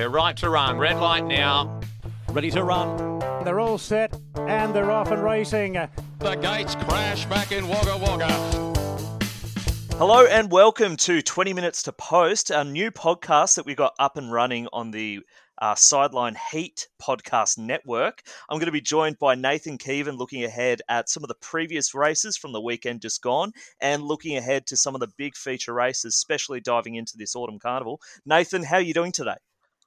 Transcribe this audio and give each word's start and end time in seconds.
We're 0.00 0.08
right 0.08 0.34
to 0.38 0.48
run. 0.48 0.78
Red 0.78 0.98
light 0.98 1.26
now. 1.26 1.78
Ready 2.30 2.50
to 2.52 2.64
run. 2.64 3.18
They're 3.44 3.60
all 3.60 3.76
set 3.76 4.18
and 4.34 4.74
they're 4.74 4.90
off 4.90 5.10
and 5.10 5.22
racing. 5.22 5.74
The 6.20 6.36
gates 6.36 6.74
crash 6.74 7.26
back 7.26 7.52
in 7.52 7.68
Wagga 7.68 7.98
Wagga. 7.98 8.32
Hello 9.98 10.24
and 10.24 10.50
welcome 10.50 10.96
to 10.96 11.20
20 11.20 11.52
Minutes 11.52 11.82
to 11.82 11.92
Post, 11.92 12.50
our 12.50 12.64
new 12.64 12.90
podcast 12.90 13.56
that 13.56 13.66
we 13.66 13.74
got 13.74 13.92
up 13.98 14.16
and 14.16 14.32
running 14.32 14.68
on 14.72 14.90
the 14.90 15.20
uh, 15.60 15.74
Sideline 15.74 16.34
Heat 16.50 16.88
podcast 16.98 17.58
network. 17.58 18.22
I'm 18.48 18.56
going 18.56 18.64
to 18.68 18.72
be 18.72 18.80
joined 18.80 19.18
by 19.18 19.34
Nathan 19.34 19.76
Keevan 19.76 20.16
looking 20.16 20.44
ahead 20.44 20.80
at 20.88 21.10
some 21.10 21.24
of 21.24 21.28
the 21.28 21.34
previous 21.42 21.94
races 21.94 22.38
from 22.38 22.52
the 22.52 22.60
weekend 22.62 23.02
just 23.02 23.20
gone 23.20 23.52
and 23.82 24.02
looking 24.02 24.38
ahead 24.38 24.66
to 24.68 24.78
some 24.78 24.94
of 24.94 25.02
the 25.02 25.12
big 25.18 25.36
feature 25.36 25.74
races, 25.74 26.14
especially 26.14 26.62
diving 26.62 26.94
into 26.94 27.18
this 27.18 27.36
autumn 27.36 27.58
carnival. 27.58 28.00
Nathan, 28.24 28.62
how 28.62 28.76
are 28.76 28.80
you 28.80 28.94
doing 28.94 29.12
today? 29.12 29.36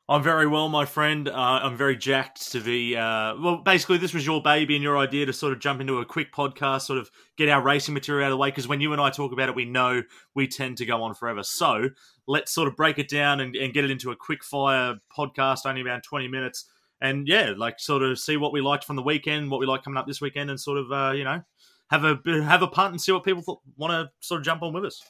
I'm 0.09 0.21
very 0.21 0.47
well, 0.47 0.67
my 0.67 0.83
friend. 0.83 1.29
Uh, 1.29 1.61
I'm 1.63 1.77
very 1.77 1.95
jacked 1.95 2.52
to 2.52 2.59
be. 2.59 2.95
Uh, 2.95 3.35
well, 3.39 3.57
basically, 3.63 3.98
this 3.98 4.13
was 4.13 4.25
your 4.25 4.41
baby 4.41 4.75
and 4.75 4.84
your 4.84 4.98
idea 4.98 5.25
to 5.25 5.31
sort 5.31 5.53
of 5.53 5.59
jump 5.59 5.80
into 5.80 5.99
a 5.99 6.05
quick 6.05 6.34
podcast, 6.34 6.81
sort 6.81 6.99
of 6.99 7.09
get 7.38 7.48
our 7.48 7.61
racing 7.61 7.94
material 7.94 8.25
out 8.25 8.27
of 8.27 8.31
the 8.31 8.38
way. 8.38 8.49
Because 8.49 8.67
when 8.67 8.81
you 8.81 8.91
and 8.91 9.02
I 9.02 9.11
talk 9.11 9.31
about 9.31 9.47
it, 9.47 9.55
we 9.55 9.63
know 9.63 10.03
we 10.35 10.45
tend 10.45 10.77
to 10.80 10.85
go 10.85 11.02
on 11.03 11.13
forever. 11.13 11.41
So 11.41 11.89
let's 12.27 12.52
sort 12.52 12.67
of 12.67 12.75
break 12.75 12.99
it 12.99 13.08
down 13.08 13.39
and, 13.39 13.55
and 13.55 13.73
get 13.73 13.85
it 13.85 13.91
into 13.91 14.11
a 14.11 14.16
quick 14.16 14.44
fire 14.44 14.95
podcast, 15.17 15.66
only 15.66 15.81
around 15.81 16.02
20 16.02 16.27
minutes. 16.27 16.70
And 16.99 17.25
yeah, 17.25 17.53
like 17.55 17.80
sort 17.80 18.03
of 18.03 18.20
see 18.20 18.35
what 18.35 18.52
we 18.52 18.59
liked 18.59 18.83
from 18.83 18.97
the 18.97 19.03
weekend, 19.03 19.52
what 19.52 19.61
we 19.61 19.66
like 19.66 19.83
coming 19.83 19.97
up 19.97 20.05
this 20.05 20.20
weekend, 20.20 20.49
and 20.49 20.59
sort 20.59 20.80
of 20.80 20.91
uh, 20.91 21.11
you 21.11 21.23
know 21.23 21.41
have 21.89 22.03
a 22.03 22.20
have 22.44 22.61
a 22.61 22.67
punt 22.67 22.91
and 22.91 23.02
see 23.02 23.13
what 23.13 23.23
people 23.23 23.61
want 23.77 23.91
to 23.91 24.11
sort 24.20 24.41
of 24.41 24.45
jump 24.45 24.63
on 24.63 24.73
with 24.73 24.83
us. 24.83 25.02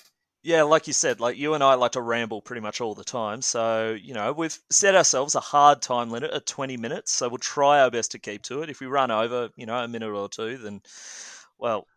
Yeah, 0.43 0.63
like 0.63 0.88
you 0.88 0.93
said, 0.93 1.20
like 1.21 1.38
you 1.38 1.53
and 1.53 1.63
I 1.63 1.75
like 1.75 1.93
to 1.93 2.02
ramble 2.02 2.41
pretty 2.41 2.59
much 2.61 2.81
all 2.81 2.93
the 2.93 3.03
time. 3.03 3.41
So, 3.41 3.93
you 3.93 4.13
know, 4.13 4.34
we've 4.34 4.57
set 4.70 4.93
ourselves 4.95 5.35
a 5.35 5.39
hard 5.39 5.81
time 5.81 6.09
limit 6.11 6.31
at 6.31 6.45
20 6.45 6.75
minutes. 6.77 7.11
So 7.13 7.29
we'll 7.29 7.38
try 7.38 7.79
our 7.81 7.89
best 7.89 8.11
to 8.11 8.20
keep 8.20 8.43
to 8.43 8.62
it. 8.62 8.70
If 8.70 8.79
we 8.81 8.87
run 8.87 9.09
over, 9.09 9.49
you 9.55 9.65
know, 9.65 9.77
a 9.77 9.87
minute 9.87 10.12
or 10.12 10.27
two, 10.29 10.57
then, 10.57 10.81
well, 11.57 11.87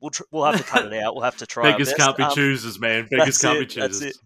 we'll 0.00 0.10
tr- 0.10 0.24
we'll 0.30 0.44
have 0.44 0.58
to 0.58 0.64
cut 0.64 0.86
it 0.86 0.92
out. 0.92 1.14
We'll 1.14 1.24
have 1.24 1.36
to 1.38 1.46
try. 1.46 1.70
Beggars 1.70 1.92
can't 1.94 2.16
be 2.16 2.22
um, 2.22 2.34
choosers, 2.34 2.78
man. 2.78 3.08
Beggars 3.10 3.38
can't 3.38 3.58
it, 3.58 3.68
be 3.68 3.74
choosers. 3.74 4.20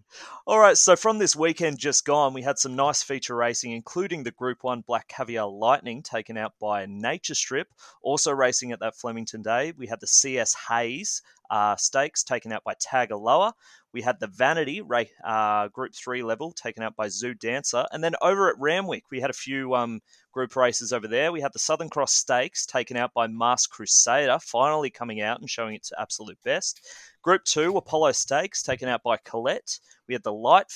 All 0.45 0.59
right. 0.59 0.77
So 0.77 0.95
from 0.95 1.19
this 1.19 1.35
weekend 1.35 1.77
just 1.77 2.05
gone, 2.05 2.33
we 2.33 2.41
had 2.41 2.59
some 2.59 2.75
nice 2.75 3.03
feature 3.03 3.35
racing, 3.35 3.71
including 3.71 4.23
the 4.23 4.31
Group 4.31 4.63
One 4.63 4.81
Black 4.81 5.07
Caviar 5.07 5.47
Lightning 5.47 6.01
taken 6.01 6.37
out 6.37 6.53
by 6.59 6.85
Nature 6.87 7.35
Strip. 7.35 7.67
Also 8.01 8.31
racing 8.31 8.71
at 8.71 8.79
that 8.79 8.95
Flemington 8.95 9.41
Day, 9.41 9.73
we 9.77 9.87
had 9.87 9.99
the 9.99 10.07
CS 10.07 10.55
Hayes 10.67 11.21
uh, 11.49 11.75
stakes 11.75 12.23
taken 12.23 12.51
out 12.51 12.63
by 12.63 12.73
Tagaloa. 12.75 13.53
We 13.93 14.01
had 14.01 14.19
the 14.19 14.27
Vanity 14.27 14.81
uh, 15.23 15.67
Group 15.69 15.93
3 15.93 16.23
level 16.23 16.51
taken 16.51 16.83
out 16.83 16.95
by 16.95 17.09
Zoo 17.09 17.33
Dancer. 17.33 17.85
And 17.91 18.03
then 18.03 18.15
over 18.21 18.49
at 18.49 18.59
Randwick, 18.59 19.03
we 19.11 19.19
had 19.19 19.29
a 19.29 19.33
few 19.33 19.75
um, 19.75 20.01
group 20.31 20.55
races 20.55 20.93
over 20.93 21.07
there. 21.07 21.31
We 21.31 21.41
had 21.41 21.53
the 21.53 21.59
Southern 21.59 21.89
Cross 21.89 22.13
Stakes 22.13 22.65
taken 22.65 22.95
out 22.97 23.13
by 23.13 23.27
Masked 23.27 23.73
Crusader, 23.73 24.39
finally 24.39 24.89
coming 24.89 25.21
out 25.21 25.39
and 25.39 25.49
showing 25.49 25.75
its 25.75 25.91
absolute 25.97 26.37
best. 26.43 26.81
Group 27.21 27.43
2, 27.43 27.77
Apollo 27.77 28.13
Stakes 28.13 28.63
taken 28.63 28.87
out 28.87 29.03
by 29.03 29.17
Colette. 29.17 29.79
We 30.07 30.15
had 30.15 30.23
the 30.23 30.33
Light 30.33 30.67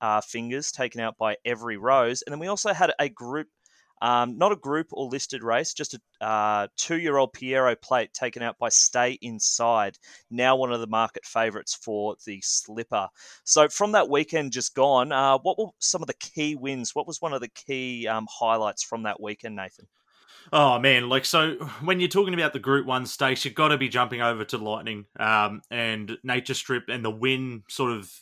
uh, 0.00 0.20
Fingers 0.20 0.72
taken 0.72 1.00
out 1.00 1.16
by 1.18 1.36
Every 1.44 1.76
Rose. 1.76 2.22
And 2.22 2.32
then 2.32 2.40
we 2.40 2.48
also 2.48 2.72
had 2.72 2.92
a 2.98 3.08
Group 3.08 3.48
um, 4.02 4.36
not 4.38 4.52
a 4.52 4.56
group 4.56 4.88
or 4.92 5.06
listed 5.06 5.42
race, 5.42 5.72
just 5.74 5.94
a 5.94 6.24
uh, 6.24 6.66
two 6.76 6.98
year 6.98 7.16
old 7.16 7.32
Pierro 7.32 7.80
plate 7.80 8.12
taken 8.12 8.42
out 8.42 8.58
by 8.58 8.68
Stay 8.68 9.18
Inside, 9.22 9.98
now 10.30 10.56
one 10.56 10.72
of 10.72 10.80
the 10.80 10.86
market 10.86 11.24
favourites 11.24 11.74
for 11.74 12.16
the 12.26 12.40
slipper. 12.42 13.08
So, 13.44 13.68
from 13.68 13.92
that 13.92 14.08
weekend 14.08 14.52
just 14.52 14.74
gone, 14.74 15.12
uh, 15.12 15.38
what 15.38 15.58
were 15.58 15.70
some 15.78 16.02
of 16.02 16.06
the 16.06 16.14
key 16.14 16.54
wins? 16.54 16.94
What 16.94 17.06
was 17.06 17.20
one 17.20 17.32
of 17.32 17.40
the 17.40 17.48
key 17.48 18.06
um, 18.06 18.26
highlights 18.30 18.82
from 18.82 19.02
that 19.04 19.20
weekend, 19.20 19.56
Nathan? 19.56 19.86
Oh 20.52 20.78
man, 20.78 21.08
like 21.08 21.24
so 21.24 21.54
when 21.82 21.98
you're 21.98 22.08
talking 22.08 22.34
about 22.34 22.52
the 22.52 22.58
Group 22.60 22.86
One 22.86 23.06
stakes, 23.06 23.44
you've 23.44 23.54
got 23.54 23.68
to 23.68 23.78
be 23.78 23.88
jumping 23.88 24.22
over 24.22 24.44
to 24.44 24.58
Lightning 24.58 25.06
um, 25.18 25.62
and 25.70 26.16
Nature 26.22 26.54
Strip 26.54 26.84
and 26.88 27.04
the 27.04 27.10
win 27.10 27.64
sort 27.68 27.92
of 27.92 28.12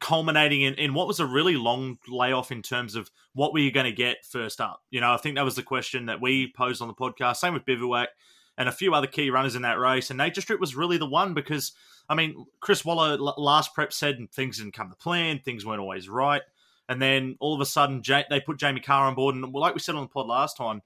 culminating 0.00 0.62
in, 0.62 0.74
in 0.74 0.94
what 0.94 1.06
was 1.06 1.20
a 1.20 1.26
really 1.26 1.56
long 1.56 1.98
layoff 2.08 2.50
in 2.50 2.62
terms 2.62 2.94
of 2.94 3.10
what 3.34 3.52
were 3.52 3.58
you 3.58 3.70
going 3.72 3.86
to 3.86 3.92
get 3.92 4.24
first 4.24 4.60
up. 4.60 4.82
You 4.90 5.00
know, 5.00 5.12
I 5.12 5.16
think 5.16 5.36
that 5.36 5.44
was 5.44 5.56
the 5.56 5.62
question 5.62 6.06
that 6.06 6.20
we 6.20 6.52
posed 6.56 6.80
on 6.80 6.88
the 6.88 6.94
podcast. 6.94 7.36
Same 7.36 7.54
with 7.54 7.64
Bivouac 7.64 8.08
and 8.56 8.68
a 8.68 8.72
few 8.72 8.94
other 8.94 9.06
key 9.06 9.30
runners 9.30 9.56
in 9.56 9.62
that 9.62 9.78
race. 9.78 10.10
And 10.10 10.18
Nature 10.18 10.40
Strip 10.40 10.60
was 10.60 10.76
really 10.76 10.96
the 10.96 11.06
one 11.06 11.34
because, 11.34 11.72
I 12.08 12.14
mean, 12.14 12.46
Chris 12.60 12.84
Waller 12.84 13.16
last 13.18 13.74
prep 13.74 13.92
said 13.92 14.18
things 14.32 14.58
didn't 14.58 14.74
come 14.74 14.90
to 14.90 14.96
plan, 14.96 15.40
things 15.40 15.66
weren't 15.66 15.80
always 15.80 16.08
right. 16.08 16.42
And 16.88 17.00
then 17.00 17.36
all 17.40 17.54
of 17.54 17.60
a 17.60 17.66
sudden, 17.66 18.02
they 18.06 18.40
put 18.40 18.58
Jamie 18.58 18.80
Kah 18.80 19.06
on 19.06 19.14
board. 19.14 19.34
And 19.34 19.52
like 19.52 19.74
we 19.74 19.80
said 19.80 19.94
on 19.94 20.02
the 20.02 20.08
pod 20.08 20.26
last 20.26 20.56
time, 20.56 20.82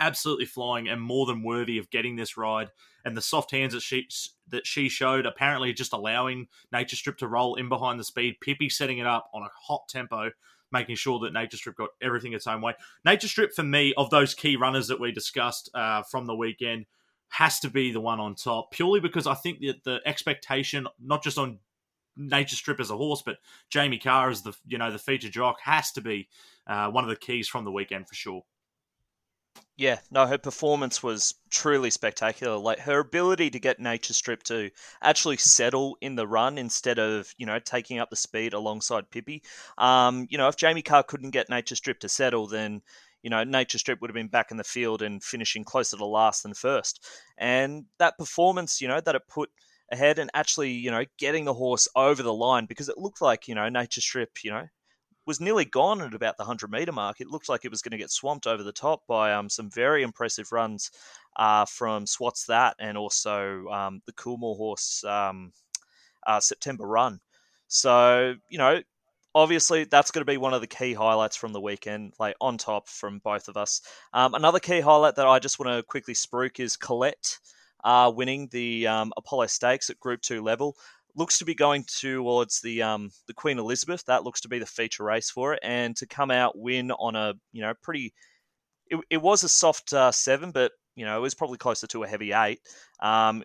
absolutely 0.00 0.46
flying 0.46 0.88
and 0.88 1.00
more 1.00 1.26
than 1.26 1.42
worthy 1.42 1.78
of 1.78 1.90
getting 1.90 2.16
this 2.16 2.36
ride. 2.36 2.70
And 3.04 3.16
the 3.16 3.22
soft 3.22 3.50
hands 3.50 3.74
that 3.74 3.82
she 3.82 4.08
that 4.48 4.66
she 4.66 4.88
showed, 4.88 5.26
apparently 5.26 5.72
just 5.72 5.92
allowing 5.92 6.48
Nature 6.72 6.96
Strip 6.96 7.18
to 7.18 7.28
roll 7.28 7.54
in 7.54 7.68
behind 7.68 8.00
the 8.00 8.04
speed. 8.04 8.36
Pippi 8.40 8.68
setting 8.68 8.98
it 8.98 9.06
up 9.06 9.30
on 9.32 9.42
a 9.42 9.48
hot 9.54 9.82
tempo, 9.88 10.30
making 10.72 10.96
sure 10.96 11.18
that 11.20 11.32
Nature 11.32 11.56
Strip 11.56 11.76
got 11.76 11.90
everything 12.02 12.32
its 12.32 12.46
own 12.46 12.60
way. 12.60 12.74
Nature 13.04 13.28
Strip 13.28 13.52
for 13.54 13.62
me, 13.62 13.94
of 13.96 14.10
those 14.10 14.34
key 14.34 14.56
runners 14.56 14.88
that 14.88 15.00
we 15.00 15.12
discussed 15.12 15.70
uh, 15.74 16.02
from 16.02 16.26
the 16.26 16.34
weekend, 16.34 16.86
has 17.28 17.60
to 17.60 17.70
be 17.70 17.92
the 17.92 18.00
one 18.00 18.18
on 18.18 18.34
top 18.34 18.72
purely 18.72 18.98
because 19.00 19.26
I 19.26 19.34
think 19.34 19.60
that 19.60 19.84
the 19.84 20.00
expectation, 20.04 20.86
not 21.00 21.22
just 21.22 21.38
on 21.38 21.58
Nature 22.16 22.56
Strip 22.56 22.80
as 22.80 22.90
a 22.90 22.96
horse, 22.96 23.22
but 23.24 23.36
Jamie 23.70 23.98
Kah 23.98 24.28
as 24.28 24.42
the 24.42 24.54
you 24.66 24.78
know 24.78 24.90
the 24.90 24.98
feature 24.98 25.30
jock 25.30 25.60
has 25.62 25.92
to 25.92 26.00
be 26.00 26.28
uh, 26.66 26.90
one 26.90 27.04
of 27.04 27.10
the 27.10 27.16
keys 27.16 27.48
from 27.48 27.64
the 27.64 27.72
weekend 27.72 28.08
for 28.08 28.14
sure. 28.14 28.42
Yeah, 29.76 30.00
no, 30.10 30.26
her 30.26 30.38
performance 30.38 31.02
was 31.02 31.34
truly 31.50 31.90
spectacular. 31.90 32.56
Like 32.58 32.80
her 32.80 32.98
ability 32.98 33.50
to 33.50 33.58
get 33.60 33.80
Nature 33.80 34.12
Strip 34.12 34.42
to 34.44 34.70
actually 35.02 35.38
settle 35.38 35.96
in 36.00 36.14
the 36.16 36.26
run 36.26 36.58
instead 36.58 36.98
of 36.98 37.32
you 37.38 37.46
know 37.46 37.58
taking 37.58 37.98
up 37.98 38.10
the 38.10 38.16
speed 38.16 38.52
alongside 38.52 39.10
Pippi. 39.10 39.42
Um, 39.78 40.26
you 40.30 40.36
know, 40.38 40.48
if 40.48 40.56
Jamie 40.56 40.82
Kah 40.82 41.02
couldn't 41.02 41.30
get 41.30 41.48
Nature 41.48 41.76
Strip 41.76 42.00
to 42.00 42.08
settle, 42.08 42.46
then 42.46 42.82
you 43.22 43.30
know 43.30 43.42
Nature 43.44 43.78
Strip 43.78 44.00
would 44.00 44.10
have 44.10 44.14
been 44.14 44.28
back 44.28 44.50
in 44.50 44.56
the 44.58 44.64
field 44.64 45.00
and 45.02 45.24
finishing 45.24 45.64
closer 45.64 45.96
to 45.96 46.04
last 46.04 46.42
than 46.42 46.54
first. 46.54 47.02
And 47.38 47.86
that 47.98 48.18
performance, 48.18 48.80
you 48.80 48.88
know, 48.88 49.00
that 49.00 49.14
it 49.14 49.22
put 49.28 49.50
ahead 49.90 50.18
and 50.18 50.30
actually 50.34 50.70
you 50.72 50.90
know 50.90 51.04
getting 51.18 51.44
the 51.46 51.54
horse 51.54 51.88
over 51.96 52.22
the 52.22 52.32
line 52.34 52.66
because 52.66 52.88
it 52.88 52.98
looked 52.98 53.20
like 53.22 53.48
you 53.48 53.54
know 53.54 53.68
Nature 53.70 54.02
Strip, 54.02 54.44
you 54.44 54.50
know, 54.50 54.68
was 55.26 55.40
nearly 55.40 55.64
gone 55.64 56.00
at 56.00 56.14
about 56.14 56.36
the 56.36 56.44
100 56.44 56.70
meter 56.70 56.92
mark. 56.92 57.20
It 57.20 57.28
looked 57.28 57.48
like 57.48 57.64
it 57.64 57.70
was 57.70 57.82
going 57.82 57.92
to 57.92 57.98
get 57.98 58.10
swamped 58.10 58.46
over 58.46 58.62
the 58.62 58.72
top 58.72 59.02
by 59.06 59.32
um, 59.32 59.48
some 59.48 59.70
very 59.70 60.02
impressive 60.02 60.52
runs 60.52 60.90
uh, 61.36 61.64
from 61.66 62.06
Swats 62.06 62.46
That 62.46 62.76
and 62.78 62.96
also 62.96 63.66
um, 63.68 64.02
the 64.06 64.12
Coolmore 64.12 64.56
horse 64.56 65.04
um, 65.04 65.52
uh, 66.26 66.40
September 66.40 66.86
run. 66.86 67.20
So, 67.68 68.34
you 68.48 68.58
know, 68.58 68.80
obviously 69.34 69.84
that's 69.84 70.10
going 70.10 70.22
to 70.22 70.30
be 70.30 70.36
one 70.36 70.54
of 70.54 70.60
the 70.60 70.66
key 70.66 70.92
highlights 70.92 71.36
from 71.36 71.52
the 71.52 71.60
weekend, 71.60 72.14
like 72.18 72.34
on 72.40 72.58
top 72.58 72.88
from 72.88 73.20
both 73.20 73.48
of 73.48 73.56
us. 73.56 73.82
Um, 74.12 74.34
another 74.34 74.58
key 74.58 74.80
highlight 74.80 75.16
that 75.16 75.26
I 75.26 75.38
just 75.38 75.58
want 75.58 75.76
to 75.76 75.82
quickly 75.82 76.14
spruik 76.14 76.60
is 76.60 76.76
Colette 76.76 77.38
uh, 77.84 78.12
winning 78.14 78.48
the 78.50 78.86
um, 78.86 79.12
Apollo 79.16 79.46
Stakes 79.46 79.90
at 79.90 80.00
Group 80.00 80.20
2 80.22 80.42
level 80.42 80.76
looks 81.16 81.38
to 81.38 81.44
be 81.44 81.54
going 81.54 81.84
towards 81.84 82.60
the 82.60 82.82
um, 82.82 83.10
the 83.26 83.34
Queen 83.34 83.58
Elizabeth. 83.58 84.04
That 84.06 84.24
looks 84.24 84.40
to 84.42 84.48
be 84.48 84.58
the 84.58 84.66
feature 84.66 85.04
race 85.04 85.30
for 85.30 85.54
it, 85.54 85.60
and 85.62 85.96
to 85.96 86.06
come 86.06 86.30
out 86.30 86.58
win 86.58 86.90
on 86.92 87.16
a 87.16 87.34
you 87.52 87.62
know 87.62 87.74
pretty. 87.82 88.14
It, 88.86 89.00
it 89.08 89.22
was 89.22 89.44
a 89.44 89.48
soft 89.48 89.92
uh, 89.92 90.12
seven, 90.12 90.50
but 90.50 90.72
you 90.96 91.04
know 91.04 91.16
it 91.16 91.20
was 91.20 91.34
probably 91.34 91.58
closer 91.58 91.86
to 91.88 92.02
a 92.02 92.08
heavy 92.08 92.32
eight. 92.32 92.60
Um, 93.00 93.44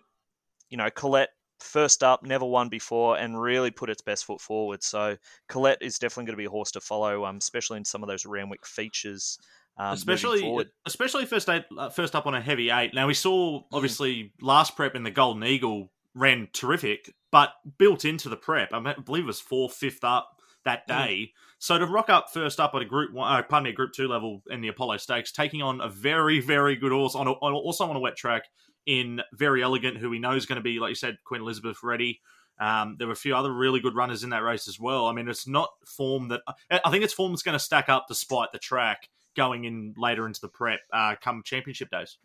you 0.70 0.76
know 0.76 0.90
Colette 0.90 1.30
first 1.60 2.02
up, 2.02 2.22
never 2.22 2.44
won 2.44 2.68
before, 2.68 3.16
and 3.16 3.40
really 3.40 3.70
put 3.70 3.90
its 3.90 4.02
best 4.02 4.24
foot 4.24 4.40
forward. 4.40 4.82
So 4.82 5.16
Colette 5.48 5.78
is 5.80 5.98
definitely 5.98 6.24
going 6.24 6.36
to 6.36 6.42
be 6.42 6.46
a 6.46 6.50
horse 6.50 6.72
to 6.72 6.80
follow, 6.80 7.24
um, 7.24 7.36
especially 7.36 7.78
in 7.78 7.84
some 7.84 8.02
of 8.02 8.08
those 8.08 8.26
Randwick 8.26 8.66
features. 8.66 9.38
Um, 9.78 9.92
especially, 9.92 10.64
especially 10.86 11.26
first 11.26 11.48
eight, 11.50 11.64
uh, 11.76 11.90
first 11.90 12.14
up 12.14 12.26
on 12.26 12.34
a 12.34 12.40
heavy 12.40 12.70
eight. 12.70 12.94
Now 12.94 13.06
we 13.06 13.14
saw 13.14 13.60
mm. 13.60 13.64
obviously 13.72 14.14
mm. 14.14 14.30
last 14.40 14.74
prep 14.74 14.94
in 14.94 15.02
the 15.02 15.10
Golden 15.10 15.44
Eagle 15.44 15.90
ran 16.16 16.48
terrific, 16.52 17.14
but 17.30 17.50
built 17.78 18.04
into 18.04 18.28
the 18.28 18.36
prep, 18.36 18.72
I 18.72 18.94
believe 18.94 19.24
it 19.24 19.26
was 19.26 19.40
fourth, 19.40 19.74
fifth 19.74 20.02
up 20.02 20.40
that 20.64 20.82
hmm. 20.86 20.92
day. 20.92 21.14
Mm. 21.20 21.30
So 21.58 21.78
to 21.78 21.86
rock 21.86 22.10
up 22.10 22.32
first 22.32 22.60
up 22.60 22.74
at 22.74 22.82
a 22.82 22.84
group 22.84 23.12
one, 23.12 23.32
uh, 23.32 23.42
pardon 23.42 23.64
me, 23.64 23.72
group 23.72 23.92
two 23.92 24.08
level 24.08 24.42
in 24.50 24.60
the 24.60 24.68
Apollo 24.68 24.98
Stakes, 24.98 25.32
taking 25.32 25.62
on 25.62 25.80
a 25.80 25.88
very, 25.88 26.40
very 26.40 26.76
good 26.76 26.92
horse 26.92 27.14
on, 27.14 27.26
a, 27.26 27.32
on 27.32 27.52
also 27.54 27.88
on 27.88 27.96
a 27.96 28.00
wet 28.00 28.16
track 28.16 28.44
in 28.84 29.20
very 29.32 29.62
Elegant, 29.62 29.96
who 29.96 30.10
we 30.10 30.18
know 30.18 30.32
is 30.32 30.46
going 30.46 30.56
to 30.56 30.62
be, 30.62 30.78
like 30.78 30.90
you 30.90 30.94
said, 30.94 31.18
Queen 31.24 31.40
Elizabeth 31.40 31.78
ready. 31.82 32.20
Um, 32.58 32.96
there 32.98 33.06
were 33.06 33.12
a 33.12 33.16
few 33.16 33.36
other 33.36 33.52
really 33.52 33.80
good 33.80 33.94
runners 33.94 34.24
in 34.24 34.30
that 34.30 34.42
race 34.42 34.68
as 34.68 34.80
well. 34.80 35.06
I 35.06 35.12
mean, 35.12 35.28
it's 35.28 35.46
not 35.46 35.70
form 35.86 36.28
that 36.28 36.42
I 36.70 36.90
think 36.90 37.04
it's 37.04 37.12
form 37.12 37.32
that's 37.32 37.42
going 37.42 37.54
to 37.54 37.58
stack 37.58 37.88
up 37.88 38.06
despite 38.08 38.52
the 38.52 38.58
track 38.58 39.08
going 39.36 39.64
in 39.64 39.94
later 39.98 40.26
into 40.26 40.40
the 40.40 40.48
prep 40.48 40.80
uh, 40.92 41.16
come 41.20 41.42
championship 41.44 41.90
days. 41.90 42.16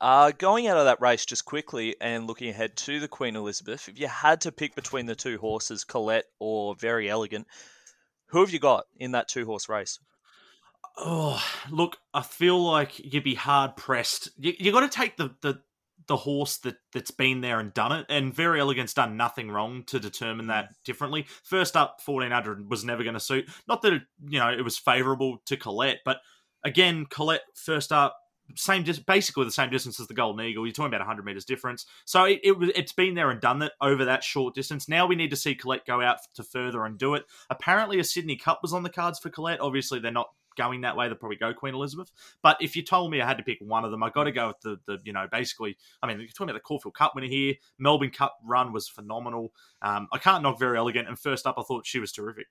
Uh, 0.00 0.32
going 0.38 0.66
out 0.66 0.76
of 0.76 0.84
that 0.84 1.00
race 1.00 1.26
just 1.26 1.44
quickly 1.44 1.96
and 2.00 2.26
looking 2.26 2.48
ahead 2.48 2.76
to 2.76 3.00
the 3.00 3.08
Queen 3.08 3.36
Elizabeth, 3.36 3.88
if 3.88 3.98
you 3.98 4.08
had 4.08 4.40
to 4.40 4.52
pick 4.52 4.74
between 4.74 5.06
the 5.06 5.14
two 5.14 5.38
horses, 5.38 5.84
Colette 5.84 6.26
or 6.38 6.74
Very 6.74 7.08
Elegant, 7.08 7.46
Who 8.30 8.40
have 8.40 8.50
you 8.50 8.58
got 8.58 8.86
in 8.98 9.12
that 9.12 9.28
two 9.28 9.44
horse 9.44 9.68
race? 9.68 9.98
Oh, 10.96 11.42
look, 11.70 11.98
I 12.14 12.22
feel 12.22 12.62
like 12.62 12.98
you'd 12.98 13.24
be 13.24 13.34
hard 13.34 13.76
pressed. 13.76 14.30
You, 14.38 14.54
you 14.58 14.72
got 14.72 14.80
to 14.80 14.88
take 14.88 15.16
the, 15.16 15.34
the 15.42 15.60
the 16.06 16.16
horse 16.16 16.56
that 16.58 16.76
that's 16.92 17.12
been 17.12 17.40
there 17.40 17.60
and 17.60 17.72
done 17.72 17.92
it, 17.92 18.06
and 18.08 18.34
Very 18.34 18.60
Elegant's 18.60 18.94
done 18.94 19.16
nothing 19.16 19.50
wrong 19.50 19.84
to 19.84 20.00
determine 20.00 20.48
that 20.48 20.70
differently. 20.84 21.26
First 21.44 21.76
up, 21.76 22.00
fourteen 22.00 22.32
hundred 22.32 22.68
was 22.68 22.84
never 22.84 23.02
going 23.02 23.14
to 23.14 23.20
suit. 23.20 23.48
Not 23.68 23.82
that 23.82 23.92
it, 23.92 24.02
you 24.28 24.38
know 24.38 24.50
it 24.50 24.62
was 24.62 24.78
favourable 24.78 25.38
to 25.46 25.56
Colette, 25.56 26.00
but 26.04 26.18
again, 26.64 27.06
Colette 27.06 27.42
first 27.54 27.92
up 27.92 28.16
same 28.56 28.82
dis- 28.82 28.98
basically 28.98 29.44
the 29.44 29.50
same 29.50 29.70
distance 29.70 30.00
as 30.00 30.06
the 30.06 30.14
Golden 30.14 30.44
Eagle. 30.44 30.66
You're 30.66 30.72
talking 30.72 30.88
about 30.88 31.00
100 31.00 31.24
meters 31.24 31.44
difference. 31.44 31.86
So 32.04 32.24
it, 32.24 32.40
it 32.42 32.56
it's 32.74 32.92
been 32.92 33.14
there 33.14 33.30
and 33.30 33.40
done 33.40 33.60
that 33.60 33.72
over 33.80 34.04
that 34.04 34.24
short 34.24 34.54
distance. 34.54 34.88
Now 34.88 35.06
we 35.06 35.16
need 35.16 35.30
to 35.30 35.36
see 35.36 35.54
Colette 35.54 35.86
go 35.86 36.00
out 36.00 36.18
to 36.34 36.42
further 36.42 36.84
and 36.84 36.98
do 36.98 37.14
it. 37.14 37.24
Apparently, 37.48 37.98
a 37.98 38.04
Sydney 38.04 38.36
Cup 38.36 38.60
was 38.62 38.72
on 38.72 38.82
the 38.82 38.90
cards 38.90 39.18
for 39.18 39.30
Colette. 39.30 39.60
Obviously, 39.60 39.98
they're 39.98 40.10
not 40.10 40.30
going 40.56 40.82
that 40.82 40.96
way. 40.96 41.06
They'll 41.06 41.16
probably 41.16 41.36
go 41.36 41.54
Queen 41.54 41.74
Elizabeth. 41.74 42.10
But 42.42 42.56
if 42.60 42.76
you 42.76 42.82
told 42.82 43.10
me 43.10 43.20
I 43.20 43.26
had 43.26 43.38
to 43.38 43.44
pick 43.44 43.58
one 43.60 43.84
of 43.84 43.90
them, 43.90 44.02
I 44.02 44.10
got 44.10 44.24
to 44.24 44.32
go 44.32 44.48
with 44.48 44.60
the 44.62 44.78
the 44.86 44.98
you 45.04 45.12
know 45.12 45.26
basically. 45.30 45.76
I 46.02 46.06
mean, 46.06 46.18
you're 46.18 46.28
talking 46.28 46.50
about 46.50 46.58
the 46.58 46.60
Caulfield 46.60 46.94
Cup 46.94 47.14
winner 47.14 47.28
here. 47.28 47.54
Melbourne 47.78 48.10
Cup 48.10 48.36
run 48.44 48.72
was 48.72 48.88
phenomenal. 48.88 49.52
Um, 49.82 50.08
I 50.12 50.18
can't 50.18 50.42
knock 50.42 50.58
very 50.58 50.78
Elegant. 50.78 51.08
And 51.08 51.18
first 51.18 51.46
up, 51.46 51.56
I 51.58 51.62
thought 51.62 51.86
she 51.86 51.98
was 51.98 52.12
terrific. 52.12 52.46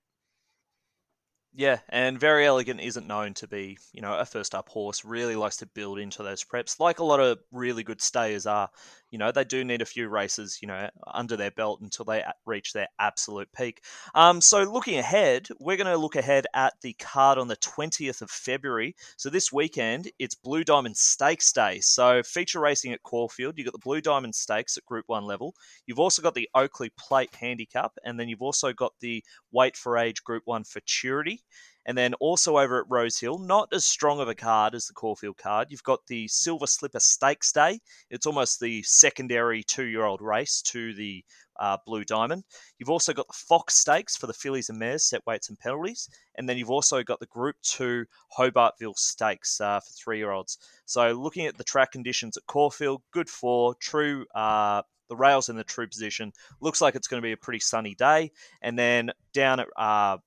Yeah, 1.53 1.79
and 1.89 2.19
Very 2.19 2.45
Elegant 2.45 2.79
isn't 2.79 3.07
known 3.07 3.33
to 3.35 3.47
be, 3.47 3.77
you 3.91 4.01
know, 4.01 4.13
a 4.13 4.25
first 4.25 4.53
up 4.53 4.69
horse. 4.69 5.03
Really 5.03 5.35
likes 5.35 5.57
to 5.57 5.65
build 5.65 5.99
into 5.99 6.23
those 6.23 6.43
preps, 6.43 6.79
like 6.79 6.99
a 6.99 7.03
lot 7.03 7.19
of 7.19 7.39
really 7.51 7.83
good 7.83 8.01
stayers 8.01 8.45
are 8.45 8.69
you 9.11 9.17
know, 9.17 9.31
they 9.31 9.43
do 9.43 9.63
need 9.63 9.81
a 9.81 9.85
few 9.85 10.07
races, 10.07 10.59
you 10.61 10.67
know, 10.67 10.89
under 11.07 11.35
their 11.35 11.51
belt 11.51 11.81
until 11.81 12.05
they 12.05 12.23
reach 12.45 12.73
their 12.73 12.87
absolute 12.99 13.49
peak. 13.55 13.83
Um, 14.15 14.41
so 14.41 14.63
looking 14.63 14.99
ahead, 14.99 15.47
we're 15.59 15.77
going 15.77 15.87
to 15.87 15.97
look 15.97 16.15
ahead 16.15 16.45
at 16.53 16.73
the 16.81 16.93
card 16.93 17.37
on 17.37 17.47
the 17.47 17.57
20th 17.57 18.21
of 18.21 18.29
February. 18.29 18.95
So 19.17 19.29
this 19.29 19.51
weekend, 19.51 20.11
it's 20.19 20.35
Blue 20.35 20.63
Diamond 20.63 20.97
Stakes 20.97 21.51
Day. 21.51 21.79
So 21.79 22.21
feature 22.23 22.59
racing 22.59 22.93
at 22.93 23.03
Caulfield. 23.03 23.57
You've 23.57 23.65
got 23.65 23.73
the 23.73 23.79
Blue 23.79 24.01
Diamond 24.01 24.35
Stakes 24.35 24.77
at 24.77 24.85
Group 24.85 25.05
1 25.07 25.25
level. 25.25 25.55
You've 25.85 25.99
also 25.99 26.21
got 26.21 26.35
the 26.35 26.49
Oakleigh 26.55 26.89
Plate 26.97 27.33
Handicap, 27.35 27.93
and 28.03 28.19
then 28.19 28.29
you've 28.29 28.41
also 28.41 28.73
got 28.73 28.93
the 28.99 29.23
Weight 29.51 29.75
for 29.75 29.97
Age 29.97 30.23
Group 30.23 30.43
1 30.45 30.63
Futurity. 30.63 31.41
And 31.89 31.97
then 31.97 32.13
also 32.19 32.59
over 32.59 32.79
at 32.79 32.85
Rose 32.87 33.19
Hill, 33.19 33.39
not 33.39 33.69
as 33.73 33.83
strong 33.83 34.19
of 34.19 34.27
a 34.27 34.35
card 34.35 34.75
as 34.75 34.85
the 34.85 34.93
Caulfield 34.93 35.37
card. 35.37 35.69
You've 35.71 35.81
got 35.81 36.05
the 36.05 36.27
Silver 36.27 36.67
Slipper 36.67 36.99
Stakes 36.99 37.51
Day. 37.51 37.79
It's 38.11 38.27
almost 38.27 38.59
the 38.59 38.83
secondary 38.83 39.63
two 39.63 39.85
year 39.85 40.05
old 40.05 40.21
race 40.21 40.61
to 40.67 40.93
the 40.93 41.25
uh, 41.59 41.77
Blue 41.87 42.03
Diamond. 42.03 42.43
You've 42.77 42.91
also 42.91 43.11
got 43.11 43.25
the 43.25 43.33
Fox 43.33 43.73
Stakes 43.73 44.15
for 44.15 44.27
the 44.27 44.35
fillies 44.35 44.69
and 44.69 44.77
mares, 44.77 45.09
set 45.09 45.25
weights 45.25 45.49
and 45.49 45.57
penalties. 45.57 46.07
And 46.35 46.47
then 46.47 46.59
you've 46.59 46.69
also 46.69 47.01
got 47.01 47.19
the 47.19 47.25
Group 47.25 47.55
2 47.63 48.05
Hobartville 48.37 48.95
Stakes 48.95 49.59
uh, 49.59 49.79
for 49.79 49.91
three 49.93 50.19
year 50.19 50.29
olds. 50.29 50.59
So 50.85 51.13
looking 51.13 51.47
at 51.47 51.57
the 51.57 51.63
track 51.63 51.91
conditions 51.93 52.37
at 52.37 52.45
Caulfield, 52.45 53.01
good 53.09 53.31
for 53.31 53.73
true. 53.79 54.27
Uh, 54.35 54.83
the 55.07 55.15
rails 55.15 55.49
in 55.49 55.55
the 55.55 55.63
true 55.63 55.87
position. 55.87 56.33
Looks 56.61 56.81
like 56.81 56.93
it's 56.93 57.07
going 57.07 57.19
to 57.19 57.25
be 57.25 57.31
a 57.31 57.37
pretty 57.37 57.61
sunny 57.61 57.95
day. 57.95 58.31
And 58.61 58.77
then 58.77 59.09
down 59.33 59.59
at 59.59 59.67
uh, 59.75 60.17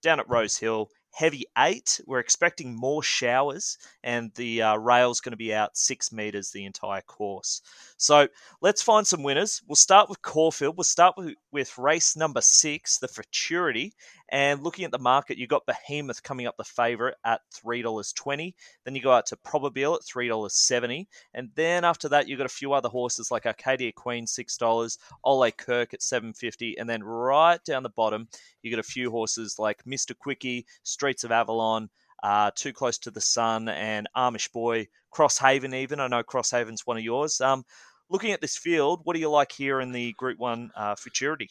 down 0.00 0.20
at 0.20 0.28
Rosehill, 0.28 0.90
heavy 1.18 1.44
eight. 1.58 2.00
We're 2.06 2.20
expecting 2.20 2.76
more 2.76 3.02
showers, 3.02 3.76
and 4.04 4.30
the 4.36 4.62
uh, 4.62 4.76
rail's 4.76 5.20
going 5.20 5.32
to 5.32 5.36
be 5.36 5.52
out 5.52 5.76
six 5.76 6.12
meters 6.12 6.52
the 6.52 6.64
entire 6.64 7.00
course. 7.00 7.60
So 7.96 8.28
let's 8.60 8.82
find 8.82 9.04
some 9.04 9.24
winners. 9.24 9.60
We'll 9.66 9.74
start 9.74 10.08
with 10.08 10.22
Caulfield. 10.22 10.76
We'll 10.76 10.84
start 10.84 11.14
with, 11.16 11.34
with 11.50 11.76
race 11.76 12.14
number 12.16 12.40
six, 12.40 12.98
the 12.98 13.08
Futurity. 13.08 13.94
And 14.30 14.62
looking 14.62 14.84
at 14.84 14.90
the 14.90 14.98
market, 14.98 15.38
you've 15.38 15.48
got 15.48 15.66
Behemoth 15.66 16.22
coming 16.22 16.46
up 16.46 16.56
the 16.56 16.64
favourite 16.64 17.14
at 17.24 17.40
$3.20. 17.64 18.52
Then 18.84 18.94
you 18.94 19.00
go 19.00 19.12
out 19.12 19.26
to 19.26 19.36
Probabeel 19.36 19.96
at 19.96 20.02
$3.70. 20.02 21.06
And 21.32 21.50
then 21.54 21.84
after 21.84 22.10
that, 22.10 22.28
you've 22.28 22.38
got 22.38 22.46
a 22.46 22.50
few 22.50 22.74
other 22.74 22.90
horses 22.90 23.30
like 23.30 23.46
Arcadia 23.46 23.92
Queen, 23.92 24.26
$6, 24.26 24.98
Ole 25.24 25.50
Kirk 25.52 25.94
at 25.94 26.00
$7.50. 26.00 26.74
And 26.78 26.88
then 26.88 27.02
right 27.02 27.62
down 27.64 27.82
the 27.82 27.88
bottom, 27.88 28.28
you 28.62 28.70
got 28.70 28.80
a 28.80 28.82
few 28.82 29.10
horses 29.10 29.58
like 29.58 29.82
Mr. 29.84 30.16
Quickie, 30.16 30.66
Streets 30.82 31.24
of 31.24 31.32
Avalon, 31.32 31.88
uh, 32.22 32.50
Too 32.54 32.72
Close 32.72 32.98
to 32.98 33.10
the 33.10 33.20
Sun, 33.20 33.68
and 33.68 34.08
Amish 34.14 34.52
Boy, 34.52 34.88
Crosshaven, 35.14 35.74
even. 35.74 36.00
I 36.00 36.08
know 36.08 36.22
Crosshaven's 36.22 36.86
one 36.86 36.98
of 36.98 37.04
yours. 37.04 37.40
Um, 37.40 37.64
looking 38.10 38.32
at 38.32 38.42
this 38.42 38.58
field, 38.58 39.00
what 39.04 39.14
do 39.14 39.20
you 39.20 39.30
like 39.30 39.52
here 39.52 39.80
in 39.80 39.92
the 39.92 40.12
Group 40.14 40.38
1 40.38 40.70
uh, 40.76 40.94
Futurity? 40.96 41.50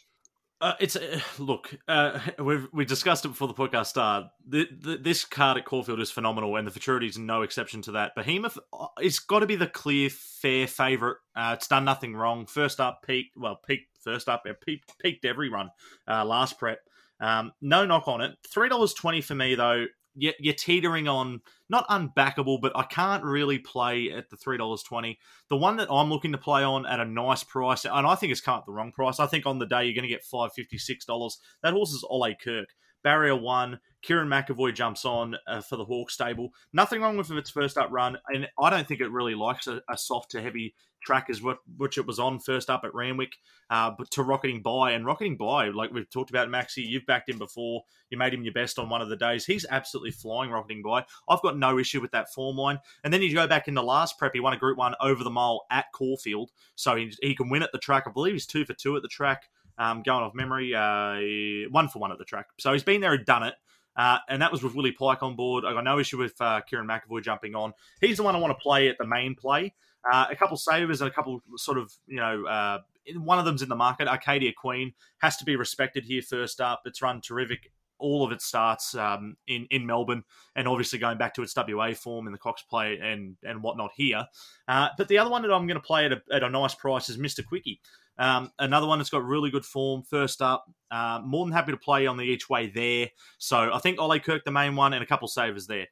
Uh, 0.60 0.74
it's 0.80 0.96
uh, 0.96 1.20
look. 1.40 1.78
Uh, 1.88 2.20
we've 2.40 2.68
we 2.74 2.86
discussed 2.86 3.26
it 3.26 3.30
before 3.30 3.48
the 3.48 3.54
podcast 3.54 3.88
started. 3.88 4.30
The, 4.48 4.68
the, 4.72 4.98
this 4.98 5.26
card 5.26 5.58
at 5.58 5.66
Caulfield 5.66 6.00
is 6.00 6.12
phenomenal, 6.12 6.56
and 6.56 6.66
the 6.66 6.72
Futurity 6.72 7.08
is 7.08 7.18
no 7.18 7.42
exception 7.42 7.82
to 7.84 7.92
that. 7.94 8.16
Behemoth, 8.16 8.58
uh, 8.74 8.88
it's 9.00 9.20
got 9.20 9.40
to 9.40 9.46
be 9.46 9.56
the 9.56 9.68
clear, 9.68 10.10
fair 10.10 10.68
favourite. 10.68 11.18
Uh, 11.36 11.56
it's 11.58 11.68
done 11.68 11.86
nothing 11.86 12.16
wrong. 12.16 12.46
First 12.46 12.80
up, 12.80 13.04
peaked. 13.06 13.38
Well, 13.38 13.60
peaked 13.68 13.98
first 14.04 14.30
up. 14.30 14.44
It 14.46 14.62
peaked, 14.62 14.98
peaked 15.00 15.26
every 15.26 15.50
run. 15.50 15.70
Uh, 16.08 16.26
last 16.26 16.58
prep. 16.58 16.80
Um, 17.20 17.52
no 17.62 17.86
knock 17.86 18.08
on 18.08 18.22
it. 18.22 18.36
Three 18.48 18.70
dollars 18.70 18.94
twenty 18.94 19.22
for 19.22 19.36
me 19.36 19.56
though 19.56 19.86
you're 20.18 20.54
teetering 20.54 21.08
on 21.08 21.42
not 21.70 21.88
unbackable, 21.90 22.60
but 22.62 22.72
I 22.76 22.84
can't 22.84 23.24
really 23.24 23.60
play 23.60 24.12
at 24.12 24.30
the 24.30 24.38
three 24.38 24.58
dollars 24.58 24.84
twenty. 24.84 25.20
The 25.50 25.58
one 25.58 25.78
that 25.78 25.92
I'm 25.92 26.10
looking 26.10 26.32
to 26.32 26.38
play 26.38 26.64
on 26.64 26.86
at 26.86 27.00
a 27.00 27.06
nice 27.06 27.44
price, 27.44 27.86
and 27.86 28.08
I 28.08 28.16
think 28.16 28.32
it's 28.32 28.42
come 28.42 28.60
at 28.60 28.66
the 28.66 28.72
wrong 28.72 28.92
price. 28.92 29.20
I 29.20 29.28
think 29.28 29.46
on 29.46 29.60
the 29.60 29.66
day 29.66 29.86
you're 29.86 29.94
going 29.94 30.04
to 30.04 30.08
get 30.08 30.24
five 30.24 30.52
fifty 30.54 30.78
six 30.78 31.06
dollars. 31.06 31.38
That 31.64 31.74
horse 31.74 31.92
is 31.92 32.06
Ole 32.10 32.34
Kirk. 32.44 32.70
Barrier 33.04 33.36
one, 33.36 33.80
Kerrin 34.06 34.28
McEvoy 34.28 34.74
jumps 34.74 35.06
on 35.06 35.36
uh, 35.48 35.62
for 35.62 35.76
the 35.76 35.86
Hawk 35.86 36.12
stable. 36.12 36.54
Nothing 36.74 37.02
wrong 37.02 37.18
with 37.18 37.32
its 37.32 37.50
first 37.50 37.78
up 37.78 37.90
run, 37.92 38.18
and 38.28 38.48
I 38.60 38.70
don't 38.70 38.88
think 38.88 39.02
it 39.02 39.12
really 39.12 39.36
likes 39.36 39.68
a, 39.68 39.82
a 39.90 39.98
soft 39.98 40.32
to 40.32 40.42
heavy 40.42 40.76
track 41.04 41.30
as 41.30 41.42
what 41.42 41.60
which 41.78 41.98
it 41.98 42.06
was 42.06 42.20
on 42.20 42.40
first 42.40 42.70
up 42.70 42.84
at 42.84 42.94
Randwick, 42.94 43.38
uh, 43.70 43.92
but 43.98 44.10
to 44.12 44.24
Rocketing 44.24 44.62
by 44.62 44.92
and 44.92 45.06
Rocketing 45.06 45.38
by, 45.38 45.70
like 45.70 45.92
we've 45.92 46.10
talked 46.10 46.30
about, 46.30 46.50
Maxi, 46.50 46.86
you've 46.86 47.06
backed 47.06 47.30
him 47.30 47.38
before. 47.38 47.84
You 48.10 48.18
made 48.18 48.34
him 48.34 48.44
your 48.44 48.54
best 48.54 48.80
on 48.80 48.90
one 48.90 49.02
of 49.02 49.10
the 49.10 49.16
days. 49.16 49.46
He's 49.46 49.66
absolutely 49.70 50.12
flying 50.12 50.52
Rocketing 50.52 50.82
by. 50.84 51.06
I've 51.30 51.42
got 51.42 51.58
no 51.58 51.80
issue 51.80 52.02
with 52.02 52.12
that 52.12 52.34
form 52.34 52.58
line. 52.58 52.80
And 53.04 53.14
then 53.14 53.22
you 53.22 53.34
go 53.34 53.48
back 53.48 53.68
in 53.68 53.74
the 53.74 53.84
last 53.84 54.18
prep, 54.18 54.34
he 54.34 54.40
won 54.40 54.54
a 54.54 54.58
Group 54.58 54.78
One 54.78 54.96
over 55.00 55.24
the 55.24 55.30
mile 55.30 55.66
at 55.72 55.92
Caulfield, 55.94 56.52
so 56.76 56.96
he, 56.96 57.14
he 57.22 57.36
can 57.36 57.50
win 57.50 57.64
at 57.64 57.72
the 57.72 57.80
track. 57.80 58.04
I 58.08 58.12
believe 58.12 58.34
he's 58.34 58.46
two 58.46 58.66
for 58.66 58.74
two 58.74 58.96
at 58.96 59.02
the 59.02 59.08
track. 59.08 59.50
Um, 59.80 60.02
going 60.02 60.24
off 60.24 60.34
memory, 60.34 60.74
uh, 60.74 61.70
one 61.72 61.88
for 61.88 62.00
one 62.00 62.12
at 62.12 62.18
the 62.18 62.26
track. 62.26 62.48
So 62.60 62.74
he's 62.74 62.84
been 62.84 63.02
there 63.02 63.14
and 63.14 63.26
done 63.26 63.44
it. 63.44 63.54
Uh, 63.96 64.20
and 64.30 64.42
that 64.42 64.52
was 64.52 64.62
with 64.64 64.76
Willie 64.76 64.92
Pike 64.92 65.24
on 65.24 65.36
board. 65.36 65.66
I 65.66 65.74
got 65.74 65.84
no 65.84 66.00
issue 66.00 66.18
with 66.18 66.40
uh, 66.40 66.62
Kerrin 66.72 66.88
McEvoy 66.88 67.24
jumping 67.24 67.56
on. 67.56 67.74
He's 68.00 68.18
the 68.18 68.24
one 68.24 68.36
I 68.36 68.40
want 68.40 68.58
to 68.58 68.62
play 68.62 68.90
at 68.90 68.98
the 69.00 69.08
main 69.08 69.36
play. 69.36 69.74
Uh, 70.12 70.28
a 70.30 70.36
couple 70.36 70.56
savers 70.56 71.02
and 71.02 71.10
a 71.10 71.14
couple 71.14 71.42
sort 71.58 71.78
of, 71.78 71.92
you 72.06 72.18
know, 72.18 72.46
uh, 72.46 72.80
one 73.16 73.40
of 73.40 73.46
them's 73.46 73.62
in 73.62 73.70
the 73.70 73.76
market. 73.76 74.08
Arcadia 74.08 74.54
Queen 74.56 74.94
has 75.20 75.38
to 75.38 75.46
be 75.46 75.56
respected 75.56 76.06
here 76.06 76.22
first 76.22 76.62
up. 76.62 76.82
It's 76.86 77.02
run 77.02 77.22
terrific. 77.22 77.72
All 78.00 78.24
of 78.24 78.32
its 78.32 78.46
starts 78.46 78.94
um, 78.94 79.38
in 79.48 79.66
in 79.72 79.88
Melbourne, 79.88 80.24
and 80.56 80.68
obviously 80.68 81.00
going 81.00 81.18
back 81.18 81.34
to 81.34 81.42
its 81.42 81.56
WA 81.56 81.94
form 81.94 82.28
in 82.28 82.32
the 82.32 82.38
Cox 82.38 82.62
Plate 82.62 83.00
and 83.02 83.38
and 83.44 83.64
whatnot 83.64 83.90
here. 83.96 84.28
Uh, 84.68 84.90
but 85.00 85.08
the 85.08 85.18
other 85.18 85.32
one 85.32 85.42
that 85.42 85.52
I'm 85.52 85.66
going 85.66 85.82
to 85.82 85.88
play 85.88 86.06
at 86.06 86.12
a, 86.12 86.22
at 86.32 86.44
a 86.44 86.50
nice 86.50 86.76
price 86.76 87.10
is 87.10 87.18
Mister 87.18 87.42
Quickie. 87.42 87.82
Um, 88.20 88.52
another 88.60 88.88
one 88.88 89.00
that's 89.00 89.10
got 89.10 89.24
really 89.24 89.50
good 89.50 89.66
form. 89.66 90.04
First 90.04 90.42
up, 90.42 90.66
uh, 90.92 91.22
more 91.24 91.46
than 91.46 91.54
happy 91.54 91.72
to 91.72 91.78
play 91.78 92.08
on 92.08 92.18
the 92.18 92.24
each 92.24 92.50
way 92.50 92.68
there. 92.68 93.10
So 93.38 93.72
I 93.74 93.80
think 93.80 94.00
Ole 94.00 94.20
Kirk, 94.20 94.44
the 94.44 94.52
main 94.52 94.76
one, 94.76 94.94
and 94.94 95.04
a 95.04 95.08
couple 95.08 95.28
savers 95.28 95.68
there. 95.68 95.88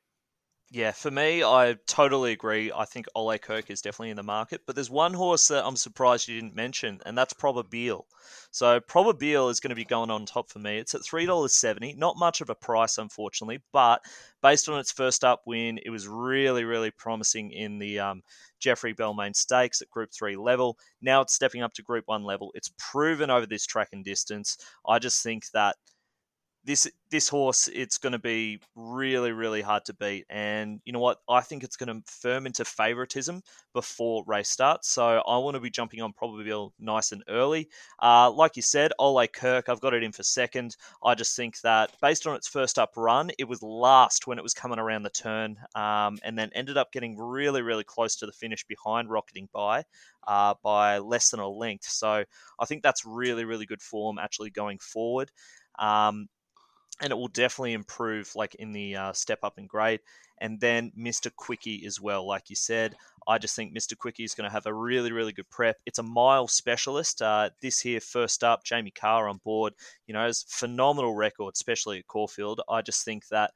Yeah, 0.75 0.91
for 0.91 1.10
me, 1.10 1.41
I 1.41 1.77
totally 1.88 2.34
agree. 2.34 2.70
I 2.70 2.84
think 2.84 3.05
Ole 3.15 3.38
Kirk 3.38 3.70
is 3.70 3.79
definitely 3.79 4.10
in 4.10 4.17
the 4.17 4.24
market, 4.24 4.60
but 4.65 4.75
there's 4.75 4.89
one 4.89 5.13
horse 5.13 5.48
that 5.48 5.65
I'm 5.65 5.77
surprised 5.77 6.27
you 6.27 6.36
didn't 6.36 6.53
mention, 6.53 7.00
and 7.05 7.17
that's 7.17 7.32
Probabeel. 7.32 8.03
So 8.51 8.82
Probabeel 8.82 9.50
is 9.50 9.62
going 9.62 9.70
to 9.70 9.75
be 9.77 9.86
going 9.86 10.12
on 10.12 10.25
top 10.25 10.50
for 10.50 10.60
me. 10.60 10.77
It's 10.77 10.94
at 10.94 11.01
three 11.05 11.25
dollars 11.25 11.55
seventy, 11.55 11.94
not 11.94 12.17
much 12.17 12.41
of 12.41 12.50
a 12.50 12.55
price, 12.55 12.98
unfortunately, 12.98 13.62
but 13.72 14.01
based 14.41 14.67
on 14.67 14.77
its 14.77 14.91
first 14.91 15.24
up 15.24 15.44
win, 15.46 15.79
it 15.86 15.91
was 15.91 16.10
really, 16.10 16.65
really 16.65 16.91
promising 16.91 17.51
in 17.51 17.79
the 17.79 18.00
um, 18.00 18.22
Geoffrey 18.60 18.94
Bellmaine 18.94 19.34
Stakes 19.34 19.82
at 19.82 19.89
Group 19.89 20.10
3 20.12 20.36
level. 20.36 20.77
Now 21.01 21.22
it's 21.22 21.34
stepping 21.34 21.62
up 21.62 21.72
to 21.75 21.84
Group 21.84 22.03
1 22.08 22.25
level. 22.25 22.51
It's 22.53 22.74
proven 22.77 23.29
over 23.29 23.46
this 23.46 23.65
track 23.65 23.89
and 23.94 24.03
distance. 24.03 24.58
I 24.86 25.00
just 25.00 25.24
think 25.24 25.46
that 25.53 25.77
this 26.65 26.88
this 27.12 27.29
horse 27.29 27.69
it's 27.74 28.00
going 28.00 28.12
to 28.12 28.19
be 28.19 28.60
really 28.75 29.31
really 29.31 29.62
hard 29.62 29.86
to 29.86 29.93
beat. 29.93 30.25
And 30.29 30.81
you 30.84 30.91
know 30.91 31.00
what? 31.00 31.19
I 31.29 31.41
think 31.41 31.63
it's 31.63 31.77
going 31.77 31.88
to 31.88 32.12
firm 32.12 32.48
into 32.48 32.65
favoritism 32.65 33.43
before 33.74 34.24
race 34.25 34.50
starts. 34.50 34.89
So 34.89 35.22
i 35.27 35.38
want 35.38 35.55
to 35.55 35.62
be 35.62 35.69
jumping 35.69 36.01
on 36.01 36.12
Probabeel 36.13 36.72
nice 36.79 37.12
and 37.12 37.24
early. 37.29 37.69
Uh, 38.01 38.31
like 38.31 38.55
you 38.55 38.62
said 38.63 38.91
ole 39.00 39.25
kirk 39.27 39.69
i've 39.69 39.79
got 39.79 39.93
it 39.93 40.03
in 40.03 40.12
for 40.12 40.24
second. 40.24 40.75
I 41.03 41.13
just 41.13 41.36
think 41.36 41.62
that 41.62 41.91
based 42.01 42.25
on 42.25 42.36
its 42.36 42.48
first 42.48 42.79
up 42.79 42.93
run 42.98 43.29
it 43.38 43.48
was 43.48 43.62
last 43.62 44.25
when 44.25 44.39
it 44.39 44.43
was 44.43 44.53
coming 44.53 44.79
around 44.79 45.03
the 45.03 45.10
turn 45.12 45.57
um, 45.75 46.17
and 46.24 46.38
then 46.38 46.50
ended 46.55 46.77
up 46.77 46.91
getting 46.91 47.17
really 47.17 47.62
really 47.62 47.84
close 47.84 48.15
to 48.17 48.25
the 48.25 48.31
finish 48.31 48.65
behind 48.65 49.10
rocketing 49.10 49.48
by 49.53 49.84
uh, 50.27 50.55
by 50.63 50.98
less 50.98 51.29
than 51.29 51.39
a 51.39 51.48
length. 51.48 51.86
So 51.86 52.24
i 52.60 52.65
think 52.65 52.81
that's 52.81 53.05
really 53.05 53.45
really 53.45 53.67
good 53.67 53.81
form 53.81 54.17
actually 54.17 54.50
going 54.50 54.79
forward. 54.79 55.31
Um, 55.77 56.29
and 57.02 57.12
it 57.12 57.16
will 57.16 57.28
definitely 57.28 57.74
improve 57.74 58.32
like 58.36 58.56
in 58.56 58.72
the 58.72 58.96
uh, 58.96 59.14
step 59.14 59.40
up 59.44 59.58
in 59.58 59.68
grade. 59.68 60.00
And 60.40 60.60
then 60.60 60.92
Mr. 60.98 61.34
Quickie 61.34 61.86
as 61.86 62.02
well, 62.02 62.28
like 62.28 62.50
you 62.50 62.56
said. 62.56 62.96
I 63.28 63.38
just 63.38 63.56
think 63.56 63.75
Mr. 63.75 63.98
Quickie 63.98 64.24
is 64.24 64.36
going 64.36 64.48
to 64.48 64.54
have 64.54 64.66
a 64.66 64.74
really, 64.74 65.12
really 65.12 65.32
good 65.32 65.50
prep. 65.50 65.78
It's 65.86 65.98
a 66.00 66.04
mile 66.04 66.48
specialist. 66.48 67.22
Uh, 67.22 67.50
this 67.62 67.80
here, 67.80 68.00
first 68.00 68.44
up, 68.44 68.64
Jamie 68.64 68.92
Kah 68.92 69.28
on 69.28 69.40
board, 69.44 69.74
you 70.08 70.14
know, 70.14 70.25
has 70.25 70.46
phenomenal 70.48 71.16
record, 71.16 71.54
especially 71.56 72.00
at 72.00 72.08
Caulfield. 72.08 72.62
I 72.70 72.82
just 72.82 73.04
think 73.04 73.28
that 73.30 73.52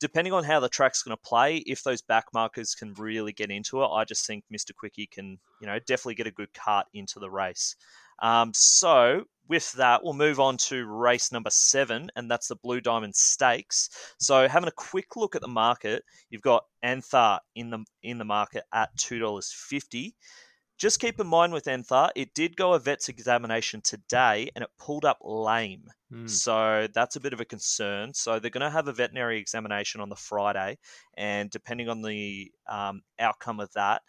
depending 0.00 0.32
on 0.32 0.44
how 0.44 0.60
the 0.60 0.68
track's 0.68 1.02
going 1.02 1.16
to 1.16 1.28
play, 1.28 1.58
if 1.58 1.82
those 1.82 2.02
back 2.02 2.26
markers 2.32 2.74
can 2.74 2.94
really 2.94 3.32
get 3.32 3.50
into 3.50 3.82
it, 3.82 3.88
I 3.88 4.04
just 4.04 4.26
think 4.26 4.44
Mr. 4.52 4.74
Quickie 4.74 5.06
can, 5.06 5.38
you 5.60 5.66
know, 5.66 5.78
definitely 5.80 6.14
get 6.14 6.26
a 6.26 6.32
good 6.32 6.52
cut 6.54 6.86
into 6.94 7.20
the 7.20 7.30
race. 7.30 7.76
Um, 8.22 8.52
so 8.54 9.24
with 9.48 9.72
that, 9.72 10.02
we'll 10.02 10.14
move 10.14 10.40
on 10.40 10.56
to 10.68 10.86
race 10.86 11.30
number 11.30 11.50
seven, 11.50 12.10
and 12.16 12.30
that's 12.30 12.48
the 12.48 12.56
Blue 12.56 12.80
Diamond 12.80 13.14
Stakes. 13.14 13.90
So, 14.18 14.48
having 14.48 14.68
a 14.68 14.72
quick 14.72 15.16
look 15.16 15.34
at 15.34 15.42
the 15.42 15.48
market, 15.48 16.04
you've 16.30 16.42
got 16.42 16.64
Enthaar 16.82 17.40
in 17.54 17.68
the 17.68 17.84
in 18.02 18.16
the 18.16 18.24
market 18.24 18.64
at 18.72 18.96
two 18.96 19.18
dollars 19.18 19.52
fifty. 19.54 20.14
Just 20.78 21.00
keep 21.00 21.20
in 21.20 21.26
mind 21.26 21.52
with 21.52 21.66
Enthaar, 21.66 22.10
it 22.16 22.34
did 22.34 22.56
go 22.56 22.72
a 22.72 22.78
vet's 22.78 23.08
examination 23.08 23.82
today, 23.82 24.50
and 24.56 24.64
it 24.64 24.70
pulled 24.78 25.04
up 25.04 25.18
lame. 25.22 25.84
Mm. 26.10 26.30
So 26.30 26.88
that's 26.94 27.16
a 27.16 27.20
bit 27.20 27.32
of 27.32 27.40
a 27.40 27.44
concern. 27.44 28.14
So 28.14 28.38
they're 28.38 28.50
going 28.50 28.62
to 28.62 28.70
have 28.70 28.88
a 28.88 28.92
veterinary 28.92 29.38
examination 29.38 30.00
on 30.00 30.08
the 30.08 30.16
Friday, 30.16 30.78
and 31.16 31.50
depending 31.50 31.88
on 31.88 32.00
the 32.00 32.50
um, 32.68 33.02
outcome 33.18 33.60
of 33.60 33.70
that, 33.74 34.02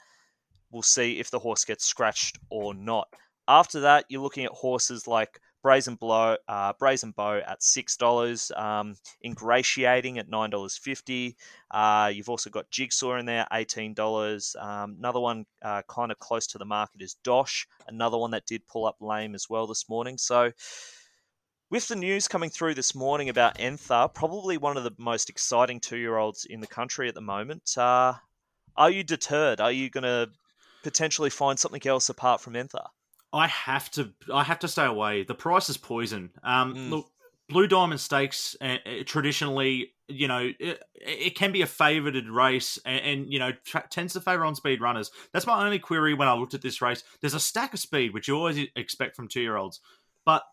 we'll 0.72 0.84
see 0.84 1.20
if 1.20 1.30
the 1.30 1.40
horse 1.40 1.66
gets 1.66 1.86
scratched 1.86 2.40
or 2.50 2.74
not. 2.74 3.08
After 3.48 3.82
that, 3.82 4.06
you're 4.10 4.22
looking 4.22 4.46
at 4.46 4.52
horses 4.52 5.08
like 5.08 5.40
Brazen 5.62 5.96
Blow, 5.96 6.36
uh, 6.48 6.74
Brazen 6.78 7.12
Bow 7.12 7.42
at 7.46 7.64
six 7.64 7.96
dollars, 7.96 8.52
um, 8.56 8.96
Ingratiating 9.26 10.18
at 10.18 10.30
nine 10.30 10.50
dollars 10.50 10.78
fifty. 10.78 11.38
Uh, 11.72 12.12
you've 12.14 12.30
also 12.30 12.50
got 12.50 12.70
Jigsaw 12.70 13.16
in 13.16 13.26
there, 13.26 13.48
eighteen 13.54 13.94
dollars. 13.94 14.56
Um, 14.60 14.96
another 15.00 15.20
one 15.20 15.46
uh, 15.62 15.82
kind 15.88 16.12
of 16.12 16.20
close 16.20 16.48
to 16.48 16.58
the 16.58 16.66
market 16.66 17.02
is 17.02 17.16
Dosh, 17.24 17.66
another 17.88 18.18
one 18.18 18.32
that 18.32 18.46
did 18.46 18.68
pull 18.68 18.86
up 18.86 18.98
lame 19.00 19.36
as 19.36 19.50
well 19.50 19.68
this 19.68 19.88
morning. 19.90 20.18
So. 20.18 20.52
With 21.72 21.88
the 21.88 21.96
news 21.96 22.28
coming 22.28 22.52
through 22.52 22.76
this 22.76 22.94
morning 22.94 23.30
about 23.30 23.58
Enthaar, 23.58 24.14
probably 24.14 24.58
one 24.58 24.78
of 24.78 24.84
the 24.84 24.94
most 25.00 25.28
exciting 25.28 25.80
two-year-olds 25.80 26.46
in 26.48 26.60
the 26.60 26.68
country 26.68 27.10
at 27.10 27.16
the 27.16 27.22
moment, 27.22 27.76
uh, 27.78 28.14
are 28.78 28.92
you 28.92 29.04
deterred? 29.04 29.60
Are 29.60 29.72
you 29.72 29.90
going 29.90 30.04
to 30.04 30.30
potentially 30.84 31.32
find 31.32 31.58
something 31.58 31.82
else 31.88 32.10
apart 32.10 32.42
from 32.42 32.54
Enthaar? 32.54 32.90
I 33.34 33.48
have 33.48 33.90
to. 33.92 34.12
I 34.32 34.44
have 34.44 34.60
to 34.60 34.68
stay 34.68 34.86
away. 34.86 35.24
The 35.24 35.34
price 35.36 35.70
is 35.70 35.78
poison. 35.78 36.30
Um, 36.44 36.76
Mm. 36.76 36.90
Look, 36.92 37.08
Blue 37.50 37.68
Diamond 37.68 38.00
Stakes 38.00 38.56
uh, 38.62 38.78
uh, 38.86 39.04
traditionally, 39.06 39.94
you 40.08 40.28
know, 40.28 40.52
it, 40.60 40.82
it 40.96 41.36
can 41.36 41.52
be 41.52 41.62
a 41.62 41.68
favoured 41.68 42.28
race, 42.28 42.80
and, 42.86 43.06
and 43.06 43.34
you 43.34 43.40
know, 43.40 43.52
tra- 43.66 43.88
tends 43.90 44.14
to 44.14 44.22
favour 44.22 44.46
on 44.46 44.56
speed 44.56 44.82
runners. 44.82 45.12
That's 45.34 45.48
my 45.48 45.66
only 45.66 45.80
query 45.80 46.14
when 46.14 46.28
I 46.28 46.34
looked 46.34 46.54
at 46.54 46.62
this 46.62 46.82
race. 46.82 47.04
There's 47.22 47.34
a 47.34 47.40
stack 47.40 47.74
of 47.74 47.80
speed, 47.80 48.14
which 48.14 48.28
you 48.28 48.36
always 48.36 48.68
expect 48.76 49.16
from 49.16 49.28
two 49.28 49.42
year 49.42 49.58
olds, 49.58 49.80
but 50.26 50.44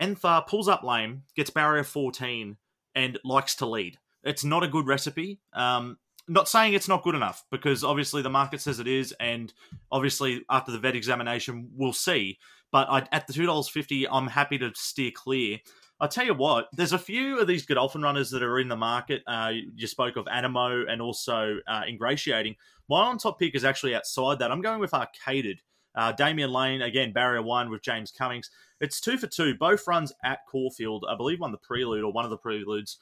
Enthaar 0.00 0.46
pulls 0.46 0.68
up 0.68 0.82
lame, 0.84 1.24
gets 1.34 1.50
barrier 1.50 1.84
14, 1.84 2.56
and 2.94 3.18
likes 3.24 3.56
to 3.56 3.66
lead. 3.66 3.98
It's 4.22 4.44
not 4.44 4.62
a 4.64 4.68
good 4.68 4.86
recipe. 4.86 5.40
Um, 5.52 5.98
not 6.28 6.48
saying 6.48 6.74
it's 6.74 6.88
not 6.88 7.02
good 7.02 7.14
enough 7.14 7.44
because 7.50 7.82
obviously 7.82 8.22
the 8.22 8.30
market 8.30 8.60
says 8.60 8.78
it 8.80 8.86
is, 8.86 9.12
and 9.18 9.52
obviously 9.90 10.44
after 10.50 10.72
the 10.72 10.78
vet 10.78 10.94
examination 10.94 11.70
we'll 11.74 11.92
see. 11.92 12.38
But 12.70 12.88
I, 12.90 13.08
at 13.12 13.26
the 13.26 13.32
two 13.32 13.46
dollars 13.46 13.68
fifty, 13.68 14.06
I'm 14.08 14.28
happy 14.28 14.58
to 14.58 14.70
steer 14.74 15.10
clear. 15.10 15.58
I 16.00 16.06
tell 16.06 16.26
you 16.26 16.34
what, 16.34 16.68
there's 16.72 16.92
a 16.92 16.98
few 16.98 17.40
of 17.40 17.48
these 17.48 17.66
Godolphin 17.66 18.02
runners 18.02 18.30
that 18.30 18.42
are 18.42 18.60
in 18.60 18.68
the 18.68 18.76
market. 18.76 19.22
Uh, 19.26 19.52
you 19.74 19.88
spoke 19.88 20.16
of 20.16 20.28
Animo 20.28 20.84
and 20.86 21.02
also 21.02 21.56
uh, 21.66 21.82
Ingratiating. 21.88 22.54
My 22.88 23.00
on 23.00 23.18
top 23.18 23.40
pick 23.40 23.56
is 23.56 23.64
actually 23.64 23.96
outside 23.96 24.38
that. 24.38 24.52
I'm 24.52 24.60
going 24.60 24.78
with 24.78 24.92
Arcaded. 24.92 25.58
Uh, 25.96 26.12
Damian 26.12 26.52
Lane 26.52 26.82
again, 26.82 27.12
barrier 27.12 27.42
one 27.42 27.70
with 27.70 27.82
James 27.82 28.12
Cummings. 28.12 28.50
It's 28.80 29.00
two 29.00 29.18
for 29.18 29.26
two. 29.26 29.56
Both 29.56 29.88
runs 29.88 30.12
at 30.22 30.46
Caulfield. 30.48 31.04
I 31.10 31.16
believe 31.16 31.40
won 31.40 31.50
the 31.50 31.58
prelude 31.58 32.04
or 32.04 32.12
one 32.12 32.24
of 32.24 32.30
the 32.30 32.36
preludes. 32.36 32.98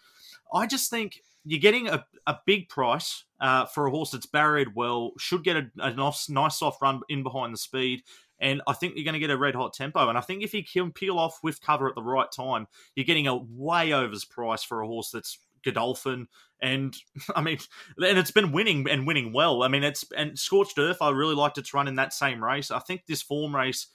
I 0.54 0.66
just 0.66 0.88
think 0.88 1.20
you're 1.46 1.60
getting 1.60 1.88
a, 1.88 2.04
a 2.26 2.38
big 2.44 2.68
price 2.68 3.24
uh, 3.40 3.66
for 3.66 3.86
a 3.86 3.90
horse 3.90 4.10
that's 4.10 4.26
barriered 4.26 4.74
well, 4.74 5.12
should 5.18 5.44
get 5.44 5.56
a, 5.56 5.70
a 5.78 5.92
nice, 5.94 6.28
nice 6.28 6.58
soft 6.58 6.82
run 6.82 7.00
in 7.08 7.22
behind 7.22 7.54
the 7.54 7.58
speed. 7.58 8.02
And 8.38 8.60
I 8.66 8.74
think 8.74 8.96
you're 8.96 9.04
going 9.04 9.14
to 9.14 9.20
get 9.20 9.30
a 9.30 9.38
red 9.38 9.54
hot 9.54 9.72
tempo. 9.72 10.08
And 10.08 10.18
I 10.18 10.20
think 10.20 10.42
if 10.42 10.52
you 10.52 10.62
can 10.62 10.92
peel 10.92 11.18
off 11.18 11.38
with 11.42 11.62
cover 11.62 11.88
at 11.88 11.94
the 11.94 12.02
right 12.02 12.30
time, 12.30 12.66
you're 12.94 13.06
getting 13.06 13.28
a 13.28 13.36
way 13.36 13.92
overs 13.92 14.24
price 14.24 14.62
for 14.62 14.82
a 14.82 14.86
horse 14.86 15.10
that's 15.10 15.38
Godolphin. 15.64 16.26
And 16.60 16.96
I 17.36 17.40
mean, 17.40 17.58
and 17.96 18.18
it's 18.18 18.32
been 18.32 18.52
winning 18.52 18.88
and 18.90 19.06
winning 19.06 19.32
well. 19.32 19.62
I 19.62 19.68
mean, 19.68 19.84
it's 19.84 20.04
and 20.16 20.38
Scorched 20.38 20.78
Earth. 20.78 20.98
I 21.00 21.10
really 21.10 21.34
liked 21.34 21.58
its 21.58 21.72
run 21.72 21.88
in 21.88 21.94
that 21.94 22.12
same 22.12 22.42
race. 22.42 22.70
I 22.70 22.80
think 22.80 23.06
this 23.06 23.22
form 23.22 23.54
race 23.54 23.86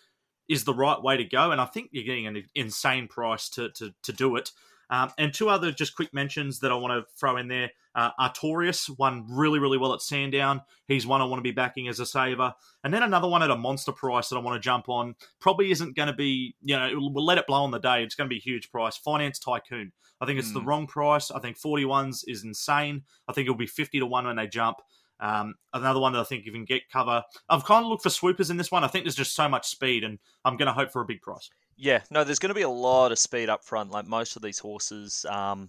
is 0.48 0.64
the 0.64 0.74
right 0.74 1.02
way 1.02 1.18
to 1.18 1.24
go, 1.24 1.52
and 1.52 1.62
I 1.62 1.66
think 1.66 1.90
you're 1.92 2.04
getting 2.04 2.28
an 2.28 2.44
insane 2.56 3.08
price 3.08 3.50
to 3.50 3.70
to 3.72 3.94
to 4.04 4.14
do 4.14 4.38
it. 4.38 4.52
Um, 4.92 5.10
and 5.18 5.34
two 5.34 5.50
other 5.50 5.72
just 5.72 5.96
quick 5.96 6.14
mentions 6.14 6.60
that 6.60 6.72
I 6.72 6.76
want 6.76 6.92
to 6.92 7.10
throw 7.18 7.38
in 7.38 7.48
there. 7.48 7.72
Uh, 7.96 8.12
Artorias 8.20 8.90
won 9.00 9.26
really, 9.30 9.58
really 9.58 9.78
well 9.78 9.94
at 9.94 10.02
Sandown. 10.02 10.62
He's 10.88 11.08
one 11.08 11.22
I 11.22 11.24
want 11.26 11.40
to 11.40 11.44
be 11.44 11.52
backing 11.52 11.88
as 11.88 12.00
a 12.02 12.06
saver. 12.06 12.54
And 12.84 12.94
then 12.94 13.02
another 13.02 13.28
one 13.30 13.42
at 13.42 13.50
a 13.50 13.56
monster 13.56 13.94
price 13.94 14.28
that 14.30 14.36
I 14.36 14.40
want 14.40 14.62
to 14.62 14.64
jump 14.66 14.90
on. 14.90 15.16
Probably 15.40 15.72
isn't 15.72 15.96
going 15.96 16.08
to 16.08 16.14
be, 16.14 16.56
you 16.62 16.76
know, 16.76 16.90
we'll 16.96 17.26
let 17.26 17.38
it 17.38 17.48
blow 17.48 17.64
on 17.64 17.72
the 17.72 17.80
day. 17.80 18.04
It's 18.04 18.16
going 18.16 18.30
to 18.30 18.34
be 18.34 18.38
a 18.38 18.42
huge 18.42 18.70
price. 18.70 18.98
Finance 18.98 19.40
Tycoon. 19.40 19.92
I 20.20 20.26
think 20.26 20.38
it's 20.40 20.52
the 20.52 20.60
Mm. 20.60 20.66
wrong 20.68 20.88
price. 20.88 21.32
I 21.32 21.40
think 21.40 21.58
41s 21.58 22.24
is 22.28 22.44
insane. 22.44 23.04
I 23.28 23.34
think 23.34 23.46
it'll 23.46 23.56
be 23.56 23.68
50 23.68 24.00
to 24.00 24.06
1 24.06 24.26
when 24.28 24.36
they 24.36 24.48
jump. 24.48 24.78
Um, 25.22 25.56
another 25.74 26.00
one 26.00 26.14
that 26.14 26.20
I 26.20 26.24
think 26.24 26.46
you 26.46 26.52
can 26.52 26.66
get 26.66 26.90
cover. 26.90 27.24
I've 27.48 27.64
kind 27.64 27.86
of 27.86 27.90
looked 27.90 28.04
for 28.04 28.10
swoopers 28.10 28.50
in 28.50 28.58
this 28.58 28.72
one. 28.72 28.84
I 28.84 28.88
think 28.88 29.06
there's 29.06 29.16
just 29.16 29.36
so 29.36 29.48
much 29.48 29.68
speed, 29.68 30.04
and 30.04 30.18
I'm 30.44 30.58
going 30.58 30.68
to 30.68 30.74
hope 30.74 30.92
for 30.92 31.02
a 31.02 31.06
big 31.06 31.22
price. 31.22 31.50
Yeah, 31.82 32.02
no, 32.12 32.24
there's 32.24 32.38
going 32.38 32.52
to 32.52 32.54
be 32.54 32.62
a 32.62 32.70
lot 32.70 33.12
of 33.12 33.18
speed 33.18 33.50
up 33.50 33.66
front. 33.66 33.90
Like 33.90 34.06
most 34.06 34.36
of 34.36 34.44
these 34.44 34.60
horses 34.60 35.26
um, 35.28 35.68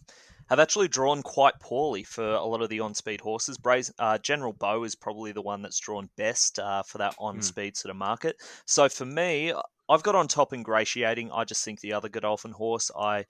have 0.50 0.61
actually 0.61 0.88
drawn 0.88 1.23
quite 1.23 1.59
poorly 1.59 2.02
for 2.02 2.35
a 2.35 2.45
lot 2.45 2.61
of 2.61 2.69
the 2.69 2.81
on-speed 2.81 3.23
horses. 3.23 3.57
Brazen, 3.57 3.95
uh, 3.99 4.19
General 4.19 4.52
Bow 4.52 4.85
is 4.85 4.95
probably 4.95 5.33
the 5.33 5.40
one 5.40 5.62
that's 5.62 5.81
drawn 5.81 6.11
best 6.19 6.59
uh, 6.59 6.83
for 6.83 6.99
that 6.99 7.14
on-speed 7.19 7.78
sort 7.78 7.88
of 7.88 7.97
market. 7.97 8.37
So 8.66 8.90
for 8.90 9.07
me, 9.07 9.54
I've 9.88 10.02
got 10.02 10.14
on 10.14 10.28
top 10.28 10.52
ingratiating. 10.52 11.33
I 11.33 11.45
just 11.45 11.64
think 11.64 11.81
the 11.81 11.95
other 11.95 12.11
Godolphin 12.11 12.52
horse, 12.52 12.90
I 12.95 13.25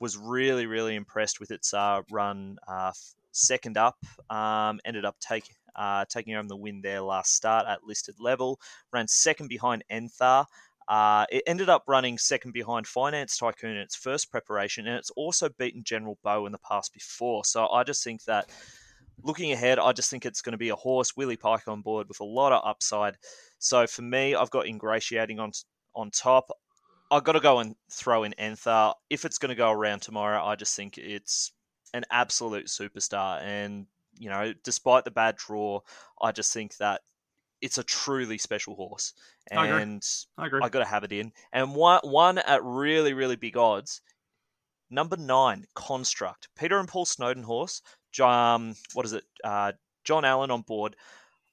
was 0.00 0.16
really, 0.16 0.66
really 0.66 0.96
impressed 0.96 1.38
with 1.38 1.52
its 1.52 1.72
uh, 1.72 2.02
run 2.10 2.56
uh, 2.66 2.90
second 3.30 3.78
up. 3.78 3.96
Um, 4.28 4.80
ended 4.84 5.04
up 5.04 5.14
taking 5.20 5.54
uh, 5.76 6.04
taking 6.08 6.34
home 6.34 6.48
the 6.48 6.56
win 6.56 6.80
there 6.82 7.00
last 7.00 7.34
start 7.34 7.66
at 7.68 7.84
listed 7.84 8.16
level. 8.18 8.60
Ran 8.92 9.08
second 9.08 9.48
behind 9.48 9.84
Enthaar. 9.90 10.46
Uh, 10.88 11.24
it 11.30 11.42
ended 11.46 11.68
up 11.68 11.84
running 11.86 12.18
second 12.18 12.52
behind 12.52 12.86
Finance 12.86 13.38
Tycoon 13.38 13.70
in 13.70 13.78
its 13.78 13.96
first 13.96 14.30
preparation, 14.30 14.86
and 14.86 14.96
it's 14.96 15.10
also 15.10 15.48
beaten 15.48 15.82
General 15.82 16.18
Bow 16.22 16.46
in 16.46 16.52
the 16.52 16.58
past 16.58 16.92
before. 16.92 17.44
So 17.44 17.68
I 17.68 17.84
just 17.84 18.04
think 18.04 18.24
that 18.24 18.50
looking 19.22 19.52
ahead, 19.52 19.78
I 19.78 19.92
just 19.92 20.10
think 20.10 20.26
it's 20.26 20.42
going 20.42 20.52
to 20.52 20.58
be 20.58 20.68
a 20.70 20.76
horse, 20.76 21.16
Willie 21.16 21.36
Pike 21.36 21.68
on 21.68 21.82
board 21.82 22.08
with 22.08 22.20
a 22.20 22.24
lot 22.24 22.52
of 22.52 22.62
upside. 22.64 23.16
So 23.58 23.86
for 23.86 24.02
me, 24.02 24.34
I've 24.34 24.50
got 24.50 24.66
Ingratiating 24.66 25.40
on 25.40 25.52
on 25.94 26.10
top. 26.10 26.50
I've 27.10 27.24
got 27.24 27.32
to 27.32 27.40
go 27.40 27.60
and 27.60 27.76
throw 27.90 28.24
in 28.24 28.34
Enthaar. 28.38 28.94
If 29.08 29.24
it's 29.24 29.38
going 29.38 29.50
to 29.50 29.54
go 29.54 29.70
around 29.70 30.00
tomorrow, 30.00 30.44
I 30.44 30.56
just 30.56 30.74
think 30.74 30.98
it's 30.98 31.52
an 31.92 32.04
absolute 32.10 32.66
superstar. 32.66 33.40
And, 33.42 33.86
you 34.18 34.28
know, 34.28 34.52
despite 34.64 35.04
the 35.04 35.10
bad 35.12 35.36
draw, 35.36 35.80
I 36.20 36.32
just 36.32 36.52
think 36.52 36.76
that 36.78 37.02
it's 37.64 37.78
a 37.78 37.82
truly 37.82 38.36
special 38.36 38.76
horse. 38.76 39.14
I 39.50 39.66
agree. 39.66 39.82
And 39.82 40.02
I 40.36 40.46
agree. 40.46 40.60
I 40.62 40.68
got 40.68 40.80
to 40.80 40.84
have 40.84 41.02
it 41.02 41.12
in. 41.12 41.32
And 41.50 41.74
one, 41.74 42.00
one 42.02 42.36
at 42.36 42.62
really, 42.62 43.14
really 43.14 43.36
big 43.36 43.56
odds. 43.56 44.02
Number 44.90 45.16
nine, 45.16 45.64
Construct. 45.74 46.48
Peter 46.58 46.78
and 46.78 46.86
Paul 46.86 47.06
Snowden 47.06 47.42
horse. 47.42 47.80
Um, 48.22 48.74
what 48.92 49.06
is 49.06 49.14
it? 49.14 49.24
Uh, 49.42 49.72
John 50.04 50.26
Allen 50.26 50.50
on 50.50 50.60
board. 50.60 50.94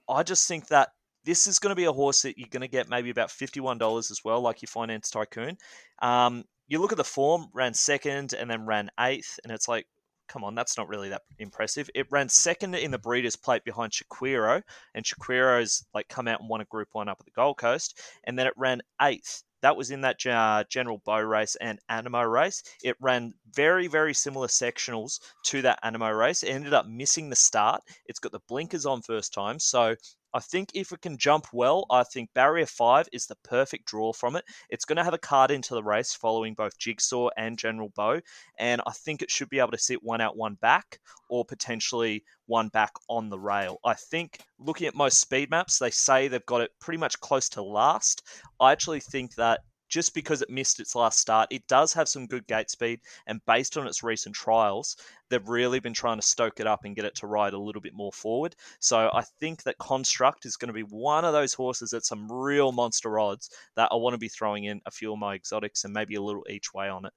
I 0.09 0.23
just 0.23 0.49
think 0.49 0.67
that 0.67 0.89
this 1.23 1.47
is 1.47 1.59
going 1.59 1.71
to 1.71 1.79
be 1.79 1.85
a 1.85 1.93
horse 1.93 2.23
that 2.23 2.37
you're 2.37 2.49
going 2.51 2.59
to 2.61 2.67
get 2.67 2.89
maybe 2.89 3.09
about 3.09 3.29
$51 3.29 4.11
as 4.11 4.21
well, 4.25 4.41
like 4.41 4.61
your 4.61 4.67
Finance 4.67 5.11
Tycoon. 5.11 5.57
Um, 6.01 6.43
you 6.67 6.79
look 6.79 6.91
at 6.91 6.97
the 6.97 7.05
form, 7.05 7.47
ran 7.53 7.73
second 7.73 8.33
and 8.33 8.49
then 8.49 8.65
ran 8.65 8.91
eighth, 8.99 9.39
and 9.43 9.53
it's 9.53 9.69
like, 9.69 9.87
come 10.31 10.43
on, 10.45 10.55
that's 10.55 10.77
not 10.77 10.87
really 10.87 11.09
that 11.09 11.23
impressive. 11.39 11.89
It 11.93 12.07
ran 12.09 12.29
second 12.29 12.75
in 12.75 12.91
the 12.91 12.97
Breeders' 12.97 13.35
Plate 13.35 13.63
behind 13.65 13.91
Shaquero, 13.91 14.61
and 14.95 15.05
Shaquero's 15.05 15.85
like 15.93 16.07
come 16.07 16.27
out 16.27 16.39
and 16.39 16.49
won 16.49 16.61
a 16.61 16.65
Group 16.65 16.87
One 16.93 17.09
up 17.09 17.17
at 17.19 17.25
the 17.25 17.31
Gold 17.31 17.57
Coast, 17.57 17.99
and 18.23 18.39
then 18.39 18.47
it 18.47 18.53
ran 18.55 18.81
eighth. 19.01 19.43
That 19.61 19.77
was 19.77 19.91
in 19.91 20.01
that 20.01 20.25
uh, 20.25 20.63
General 20.69 21.01
Bow 21.05 21.19
race 21.19 21.55
and 21.61 21.79
Animo 21.89 22.23
race. 22.23 22.63
It 22.83 22.95
ran 22.99 23.33
very, 23.53 23.87
very 23.87 24.13
similar 24.13 24.47
sectionals 24.47 25.19
to 25.45 25.61
that 25.61 25.79
Animo 25.83 26.09
race. 26.09 26.41
It 26.41 26.49
ended 26.49 26.73
up 26.73 26.87
missing 26.87 27.29
the 27.29 27.35
start. 27.35 27.83
It's 28.07 28.19
got 28.19 28.31
the 28.31 28.39
blinkers 28.47 28.87
on 28.87 29.01
first 29.01 29.33
time, 29.33 29.59
so 29.59 29.95
I 30.33 30.39
think 30.39 30.71
if 30.73 30.91
it 30.91 31.01
can 31.01 31.17
jump 31.17 31.47
well, 31.53 31.85
I 31.89 32.03
think 32.03 32.33
barrier 32.33 32.65
five 32.65 33.07
is 33.11 33.25
the 33.25 33.35
perfect 33.43 33.85
draw 33.85 34.13
from 34.13 34.35
it. 34.35 34.45
It's 34.69 34.85
going 34.85 34.97
to 34.97 35.03
have 35.03 35.13
a 35.13 35.17
card 35.17 35.51
into 35.51 35.73
the 35.73 35.83
race 35.83 36.13
following 36.13 36.53
both 36.53 36.77
Jigsaw 36.77 37.29
and 37.37 37.57
General 37.57 37.91
Bow, 37.95 38.21
and 38.57 38.81
I 38.85 38.91
think 38.91 39.21
it 39.21 39.31
should 39.31 39.49
be 39.49 39.59
able 39.59 39.71
to 39.71 39.77
sit 39.77 40.03
one 40.03 40.21
out, 40.21 40.37
one 40.37 40.55
back, 40.55 40.99
or 41.29 41.43
potentially 41.45 42.23
one 42.45 42.69
back 42.69 42.91
on 43.07 43.29
the 43.29 43.39
rail. 43.39 43.79
I 43.85 43.93
think 43.93 44.39
looking 44.59 44.87
at 44.87 44.95
most 44.95 45.19
speed 45.19 45.49
maps, 45.49 45.79
they 45.79 45.91
say 45.91 46.27
they've 46.27 46.45
got 46.45 46.61
it 46.61 46.71
pretty 46.79 46.97
much 46.97 47.19
close 47.19 47.49
to 47.49 47.61
last. 47.61 48.27
I 48.59 48.71
actually 48.71 48.99
think 48.99 49.35
that 49.35 49.61
just 49.91 50.15
because 50.15 50.41
it 50.41 50.49
missed 50.49 50.79
its 50.79 50.95
last 50.95 51.19
start, 51.19 51.49
it 51.51 51.67
does 51.67 51.93
have 51.93 52.07
some 52.07 52.25
good 52.25 52.47
gate 52.47 52.71
speed. 52.71 53.01
And 53.27 53.45
based 53.45 53.77
on 53.77 53.85
its 53.85 54.01
recent 54.01 54.33
trials, 54.33 54.95
they've 55.29 55.47
really 55.47 55.79
been 55.79 55.93
trying 55.93 56.17
to 56.17 56.25
stoke 56.25 56.59
it 56.59 56.65
up 56.65 56.85
and 56.85 56.95
get 56.95 57.05
it 57.05 57.13
to 57.15 57.27
ride 57.27 57.53
a 57.53 57.59
little 57.59 57.81
bit 57.81 57.93
more 57.93 58.13
forward. 58.13 58.55
So 58.79 59.11
I 59.13 59.21
think 59.39 59.63
that 59.63 59.77
Construct 59.77 60.45
is 60.45 60.55
going 60.55 60.69
to 60.69 60.73
be 60.73 60.81
one 60.81 61.25
of 61.25 61.33
those 61.33 61.53
horses 61.53 61.93
at 61.93 62.05
some 62.05 62.31
real 62.31 62.71
monster 62.71 63.19
odds 63.19 63.51
that 63.75 63.89
I 63.91 63.95
want 63.95 64.13
to 64.13 64.17
be 64.17 64.29
throwing 64.29 64.63
in 64.63 64.81
a 64.85 64.91
few 64.91 65.11
of 65.13 65.19
my 65.19 65.35
exotics 65.35 65.83
and 65.83 65.93
maybe 65.93 66.15
a 66.15 66.21
little 66.21 66.45
each 66.49 66.73
way 66.73 66.87
on 66.87 67.05
it. 67.05 67.13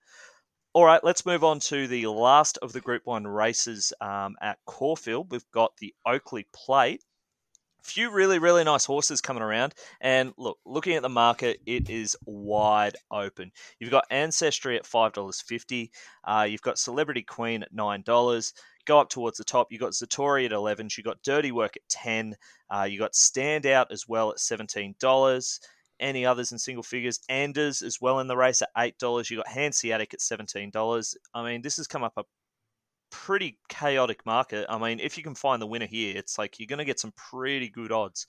All 0.73 0.85
right, 0.85 1.05
let's 1.05 1.25
move 1.25 1.45
on 1.45 1.61
to 1.61 1.87
the 1.87 2.09
last 2.09 2.59
of 2.61 2.73
the 2.73 2.81
Group 2.81 3.03
1 3.05 3.25
races 3.29 3.93
um, 4.01 4.35
at 4.43 4.59
Caulfield. 4.67 5.31
We've 5.31 5.49
got 5.53 5.77
the 5.77 5.95
Oakleigh 6.05 6.47
Plate 6.53 7.05
few 7.85 8.11
really, 8.11 8.39
really 8.39 8.65
nice 8.65 8.85
horses 8.85 9.21
coming 9.21 9.43
around. 9.43 9.75
And 10.01 10.33
look, 10.37 10.59
looking 10.65 10.95
at 10.95 11.03
the 11.03 11.09
market, 11.09 11.61
it 11.67 11.89
is 11.91 12.17
wide 12.25 12.97
open. 13.11 13.53
You've 13.79 13.91
got 13.91 14.07
Ancestry 14.11 14.77
at 14.77 14.85
$5.50. 14.85 15.91
Uh, 16.25 16.47
you've 16.49 16.63
got 16.63 16.79
Celebrity 16.79 17.23
Queen 17.23 17.63
at 17.63 17.75
$9. 17.75 18.53
Go 18.87 18.99
up 18.99 19.09
towards 19.09 19.39
the 19.39 19.45
top. 19.45 19.69
You've 19.71 19.81
got 19.81 19.93
Zoutori 19.93 20.45
at 20.47 20.53
11 20.53 20.89
You've 20.97 21.07
got 21.07 21.23
Dirty 21.23 21.53
Work 21.53 21.77
at 21.77 21.89
10 21.89 22.35
uh, 22.71 22.83
You've 22.83 23.01
got 23.01 23.13
Standout 23.13 23.87
as 23.91 24.09
well 24.09 24.31
at 24.31 24.39
$17 24.39 25.59
any 26.01 26.27
others 26.27 26.53
in 26.53 26.59
single 26.59 26.83
figures. 26.83 27.21
Anders 27.29 27.83
as 27.83 28.01
well 28.01 28.21
in 28.21 28.27
the 28.27 28.37
race 28.37 28.63
at 28.63 28.71
eight 28.77 28.99
dollars. 28.99 29.31
You 29.31 29.39
got 29.39 29.49
Hanseatic 29.49 30.13
at 30.13 30.21
seventeen 30.21 30.71
dollars. 30.71 31.17
I 31.33 31.45
mean, 31.45 31.63
this 31.63 31.77
has 31.77 31.87
come 31.87 32.03
up 32.03 32.15
a 32.17 32.25
pretty 33.15 33.59
chaotic 33.69 34.27
market. 34.27 34.67
I 34.69 34.77
mean, 34.77 34.99
if 34.99 35.17
you 35.17 35.23
can 35.23 35.37
find 35.37 35.63
the 35.63 35.67
winner 35.67 35.87
here, 35.87 36.17
it's 36.17 36.37
like 36.37 36.59
you're 36.59 36.67
going 36.67 36.81
to 36.81 36.85
get 36.85 36.99
some 36.99 37.13
pretty 37.13 37.69
good 37.69 37.93
odds. 37.93 38.27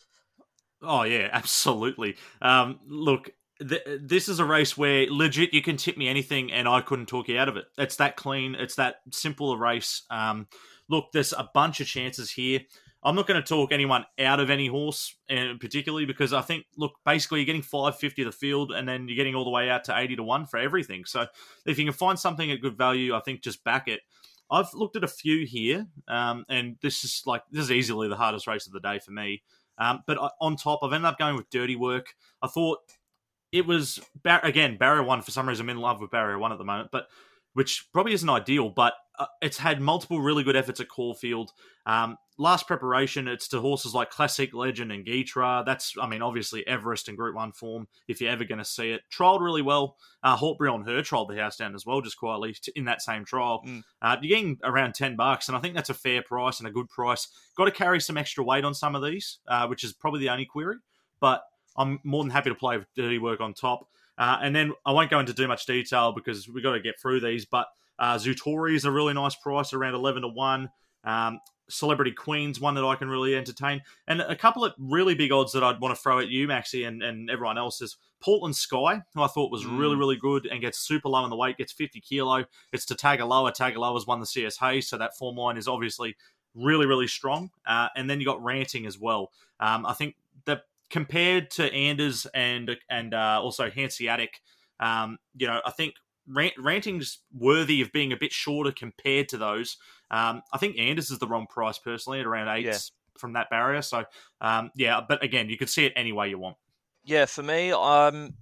Oh 0.82 1.04
yeah, 1.04 1.30
absolutely. 1.34 2.18
Um, 2.40 2.80
look, 2.88 3.32
th- 3.68 3.82
this 4.00 4.30
is 4.30 4.40
a 4.40 4.46
race 4.46 4.78
where 4.78 5.08
legit 5.10 5.54
you 5.54 5.64
can 5.64 5.78
tip 5.78 5.98
me 5.98 6.08
anything 6.08 6.52
and 6.52 6.68
I 6.68 6.82
couldn't 6.82 7.08
talk 7.08 7.28
you 7.28 7.38
out 7.40 7.50
of 7.50 7.58
it. 7.58 7.66
It's 7.80 7.96
that 7.96 8.16
clean. 8.16 8.54
It's 8.54 8.76
that 8.76 8.98
simple 9.12 9.52
a 9.52 9.58
race. 9.58 10.04
Um, 10.12 10.48
look, 10.88 11.12
there's 11.14 11.34
a 11.34 11.50
bunch 11.52 11.82
of 11.82 11.88
chances 11.88 12.30
here. 12.30 12.62
I'm 13.04 13.16
not 13.16 13.28
going 13.28 13.42
to 13.42 13.48
talk 13.48 13.72
anyone 13.72 14.06
out 14.20 14.40
of 14.40 14.50
any 14.50 14.68
horse, 14.68 15.16
and 15.30 15.60
particularly 15.60 16.06
because 16.06 16.34
I 16.34 16.42
think, 16.42 16.66
look, 16.76 16.94
basically 17.06 17.40
you're 17.40 17.46
getting 17.46 17.62
550 17.62 18.24
the 18.24 18.32
field, 18.32 18.72
and 18.72 18.90
then 18.90 19.08
you're 19.08 19.16
getting 19.16 19.36
all 19.36 19.44
the 19.44 19.52
way 19.52 19.70
out 19.70 19.84
to 19.86 19.98
80 19.98 20.16
to 20.16 20.24
one 20.24 20.48
for 20.48 20.58
everything. 20.58 21.06
So 21.06 21.28
if 21.68 21.78
you 21.78 21.86
can 21.86 21.94
find 21.94 22.18
something 22.18 22.50
at 22.50 22.62
good 22.62 22.76
value, 22.76 23.14
I 23.14 23.20
think 23.20 23.42
just 23.42 23.64
back 23.64 23.88
it. 23.88 24.02
I've 24.52 24.74
looked 24.74 24.96
at 24.96 25.04
a 25.04 25.08
few 25.08 25.46
here, 25.46 25.88
um, 26.08 26.46
and 26.50 26.78
this 26.82 27.04
is 27.04 27.24
like 27.26 27.44
this 27.52 27.64
is 27.64 27.72
easily 27.72 28.08
the 28.08 28.16
hardest 28.16 28.48
race 28.48 28.68
of 28.68 28.74
the 28.74 28.80
day 28.80 29.00
for 29.00 29.12
me. 29.12 29.42
Um, 29.78 30.04
but 30.08 30.18
on 30.40 30.56
top, 30.56 30.80
I've 30.84 30.94
ended 30.94 31.08
up 31.08 31.18
going 31.18 31.36
with 31.36 31.50
Dirty 31.50 31.76
Work. 31.76 32.14
I 32.42 32.48
thought 32.48 32.80
it 33.52 33.66
was 33.66 34.00
bar- 34.24 34.46
again 34.46 34.78
Barrier 34.78 35.04
One. 35.04 35.22
For 35.22 35.32
some 35.32 35.48
reason, 35.48 35.66
I'm 35.66 35.70
in 35.70 35.78
love 35.78 36.00
with 36.00 36.12
Barrier 36.12 36.38
One 36.38 36.52
at 36.52 36.58
the 36.58 36.64
moment, 36.64 36.90
but 36.92 37.08
which 37.54 37.88
probably 37.92 38.14
isn't 38.14 38.30
ideal. 38.30 38.70
But 38.70 38.94
uh, 39.18 39.26
it's 39.42 39.58
had 39.58 39.82
multiple 39.82 40.22
really 40.22 40.44
good 40.44 40.56
efforts 40.56 40.80
at 40.80 40.90
Caulfield. 40.90 41.52
Um, 41.86 42.18
last 42.38 42.68
preparation, 42.68 43.28
it's 43.28 43.48
to 43.50 43.62
horses 43.62 43.94
like 43.94 44.10
Classic, 44.10 44.54
Legend, 44.54 44.92
and 44.92 45.06
Gytrash. 45.06 45.66
That's, 45.66 45.94
I 46.00 46.08
mean, 46.08 46.22
obviously 46.22 46.66
Everest 46.68 47.08
in 47.08 47.16
Group 47.16 47.36
1 47.36 47.54
form, 47.54 47.88
if 48.08 48.20
you're 48.20 48.32
ever 48.32 48.44
going 48.44 48.60
to 48.60 48.66
see 48.66 48.92
it. 48.92 49.02
Trialled 49.12 49.42
really 49.42 49.62
well. 49.62 49.98
Uh, 50.24 50.36
on 50.36 50.84
her 50.84 51.02
trialled 51.02 51.30
the 51.30 51.42
house 51.42 51.58
down 51.58 51.76
as 51.76 51.86
well, 51.86 52.02
just 52.02 52.18
quietly 52.18 52.56
in 52.76 52.86
that 52.86 53.02
same 53.02 53.26
trial. 53.26 53.62
Mm. 53.66 53.84
Uh, 54.02 54.18
you're 54.22 54.38
getting 54.38 54.60
around 54.64 54.96
10 54.96 55.16
bucks, 55.16 55.48
and 55.48 55.58
I 55.58 55.60
think 55.60 55.76
that's 55.76 55.90
a 55.90 55.94
fair 55.94 56.22
price 56.22 56.60
and 56.60 56.68
a 56.68 56.72
good 56.72 56.90
price. 56.90 57.28
Got 57.56 57.66
to 57.66 57.72
carry 57.72 58.02
some 58.02 58.18
extra 58.18 58.44
weight 58.44 58.66
on 58.66 58.74
some 58.74 58.96
of 58.96 59.04
these, 59.04 59.40
uh, 59.48 59.68
which 59.68 59.84
is 59.84 59.94
probably 59.94 60.20
the 60.22 60.30
only 60.30 60.46
query, 60.46 60.78
but 61.20 61.44
I'm 61.78 62.00
more 62.04 62.24
than 62.24 62.32
happy 62.32 62.50
to 62.50 62.56
play 62.56 62.78
with 62.78 62.88
dirty 62.96 63.20
work 63.20 63.42
on 63.42 63.54
top. 63.54 63.88
Uh, 64.18 64.38
and 64.42 64.56
then 64.56 64.72
I 64.86 64.94
won't 64.94 65.10
go 65.10 65.20
into 65.20 65.34
too 65.34 65.48
much 65.48 65.66
detail 65.66 66.14
because 66.14 66.48
we've 66.48 66.64
got 66.64 66.74
to 66.74 66.80
get 66.80 67.00
through 67.00 67.20
these, 67.20 67.46
but 67.46 67.68
uh, 68.00 68.16
Zoutori 68.16 68.76
is 68.76 68.86
a 68.86 68.92
really 68.92 69.14
nice 69.14 69.36
price, 69.36 69.74
around 69.74 69.94
11 69.94 70.22
to 70.24 70.28
1. 70.30 70.70
Um, 71.04 71.40
Celebrity 71.70 72.12
Queen's 72.12 72.60
one 72.60 72.76
that 72.76 72.86
I 72.86 72.96
can 72.96 73.10
really 73.10 73.36
entertain. 73.36 73.82
And 74.08 74.22
a 74.22 74.36
couple 74.36 74.64
of 74.64 74.74
really 74.78 75.16
big 75.16 75.32
odds 75.32 75.52
that 75.54 75.64
I'd 75.64 75.80
want 75.80 75.96
to 75.96 76.02
throw 76.02 76.20
at 76.20 76.28
you, 76.28 76.48
Maxi, 76.48 76.88
and, 76.88 77.02
and 77.02 77.30
everyone 77.30 77.58
else 77.58 77.82
is 77.82 77.98
Portland 78.22 78.56
Sky, 78.56 79.02
who 79.14 79.22
I 79.22 79.28
thought 79.28 79.52
was 79.52 79.64
mm. 79.64 79.78
really, 79.78 79.96
really 79.96 80.16
good 80.16 80.46
and 80.46 80.62
gets 80.62 80.80
super 80.80 81.10
low 81.10 81.24
in 81.24 81.30
the 81.30 81.36
weight, 81.36 81.58
gets 81.58 81.74
50 81.74 82.00
kilo. 82.02 82.46
It's 82.72 82.86
to 82.86 82.96
tag 82.96 83.20
a 83.20 83.26
lower 83.26 83.52
tag 83.52 83.74
Tagaloa. 83.74 83.76
Tagaloa's 83.76 84.08
won 84.08 84.20
the 84.20 84.26
CS 84.26 84.58
Hayes, 84.58 84.88
so 84.88 84.98
that 84.98 85.18
form 85.18 85.38
line 85.38 85.58
is 85.58 85.68
obviously 85.68 86.16
really, 86.56 86.86
really 86.86 87.08
strong. 87.08 87.52
Uh, 87.66 87.90
and 87.96 88.10
then 88.10 88.20
you 88.20 88.26
got 88.26 88.44
Ranting 88.44 88.86
as 88.86 89.00
well. 89.00 89.32
Um, 89.60 89.86
I 89.86 89.94
think 89.94 90.16
that 90.46 90.64
compared 90.90 91.52
to 91.52 91.72
Anders 91.74 92.26
and 92.34 92.78
and 92.90 93.14
uh, 93.14 93.40
also 93.42 93.70
Hanseatic, 93.70 94.42
um, 94.80 95.18
you 95.36 95.48
know, 95.48 95.62
I 95.66 95.72
think 95.72 95.96
rant, 96.28 96.54
ranting's 96.58 97.20
worthy 97.34 97.82
of 97.82 97.92
being 97.92 98.12
a 98.12 98.18
bit 98.18 98.32
shorter 98.32 98.72
compared 98.72 99.30
to 99.30 99.38
those. 99.38 99.78
Um, 100.12 100.42
I 100.54 100.58
think 100.58 100.78
Anders 100.78 101.12
is 101.12 101.20
the 101.20 101.28
wrong 101.28 101.48
price 101.48 101.78
personally 101.78 102.20
at 102.20 102.26
around 102.26 102.50
eight 102.50 102.66
yeah. 102.66 102.78
from 103.18 103.34
that 103.34 103.50
barrier. 103.50 103.82
So 103.82 104.06
um, 104.42 104.72
yeah, 104.76 105.02
but 105.08 105.24
again, 105.24 105.50
you 105.50 105.58
could 105.58 105.70
see 105.70 105.86
it 105.86 105.94
any 105.96 106.12
way 106.12 106.30
you 106.30 106.40
want. 106.40 106.58
Yeah, 107.04 107.26
for 107.26 107.44
me, 107.44 107.72
um, 107.72 108.34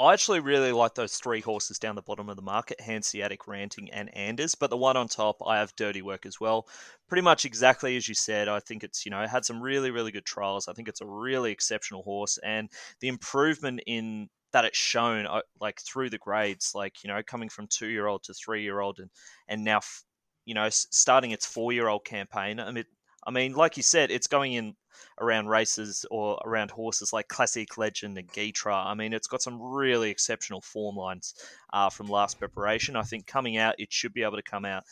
I 0.00 0.12
actually 0.12 0.38
really 0.38 0.70
like 0.70 0.94
those 0.94 1.16
three 1.16 1.40
horses 1.40 1.80
down 1.80 1.96
the 1.96 2.02
bottom 2.02 2.28
of 2.28 2.36
the 2.36 2.42
market: 2.42 2.80
Hanseatic, 2.80 3.48
Ranting, 3.48 3.90
and 3.90 4.14
Anders. 4.16 4.54
But 4.54 4.70
the 4.70 4.76
one 4.76 4.96
on 4.96 5.08
top, 5.08 5.38
I 5.44 5.58
have 5.58 5.74
Dirty 5.74 6.02
Work 6.02 6.24
as 6.24 6.40
well. 6.40 6.68
Pretty 7.08 7.22
much 7.22 7.44
exactly 7.44 7.96
as 7.96 8.08
you 8.08 8.14
said. 8.14 8.46
I 8.46 8.60
think 8.60 8.84
it's 8.84 9.04
you 9.04 9.10
know 9.10 9.26
had 9.26 9.44
some 9.44 9.60
really 9.60 9.90
really 9.90 10.12
good 10.12 10.24
trials. 10.24 10.68
I 10.68 10.72
think 10.72 10.88
it's 10.88 11.00
a 11.00 11.06
really 11.06 11.50
exceptional 11.50 12.02
horse, 12.02 12.38
and 12.44 12.70
the 13.00 13.08
improvement 13.08 13.80
in 13.86 14.28
that 14.52 14.64
it's 14.64 14.78
shown 14.78 15.26
uh, 15.26 15.42
like 15.60 15.80
through 15.80 16.10
the 16.10 16.18
grades, 16.18 16.72
like 16.74 17.02
you 17.04 17.08
know, 17.08 17.22
coming 17.26 17.48
from 17.48 17.66
two 17.66 17.88
year 17.88 18.06
old 18.06 18.22
to 18.24 18.34
three 18.34 18.62
year 18.62 18.80
old, 18.80 18.98
and 18.98 19.10
and 19.48 19.64
now 19.64 19.80
you 20.44 20.54
know 20.54 20.68
starting 20.70 21.30
its 21.30 21.46
four 21.46 21.72
year 21.72 21.88
old 21.88 22.04
campaign. 22.04 22.60
I 22.60 22.70
mean, 22.70 22.84
I 23.26 23.30
mean, 23.30 23.52
like 23.52 23.76
you 23.76 23.82
said, 23.82 24.10
it's 24.10 24.26
going 24.26 24.54
in 24.54 24.74
around 25.20 25.48
races 25.48 26.06
or 26.10 26.40
around 26.44 26.70
horses 26.70 27.12
like 27.12 27.28
Classic 27.28 27.76
Legend 27.76 28.18
and 28.18 28.28
Gytrash. 28.28 28.86
I 28.86 28.94
mean, 28.94 29.12
it's 29.12 29.28
got 29.28 29.42
some 29.42 29.60
really 29.60 30.10
exceptional 30.10 30.60
form 30.60 30.96
lines 30.96 31.34
uh, 31.72 31.90
from 31.90 32.08
last 32.08 32.38
preparation. 32.38 32.96
I 32.96 33.02
think 33.02 33.26
coming 33.26 33.56
out, 33.56 33.74
it 33.78 33.92
should 33.92 34.14
be 34.14 34.22
able 34.22 34.36
to 34.36 34.42
come 34.42 34.64
out 34.64 34.84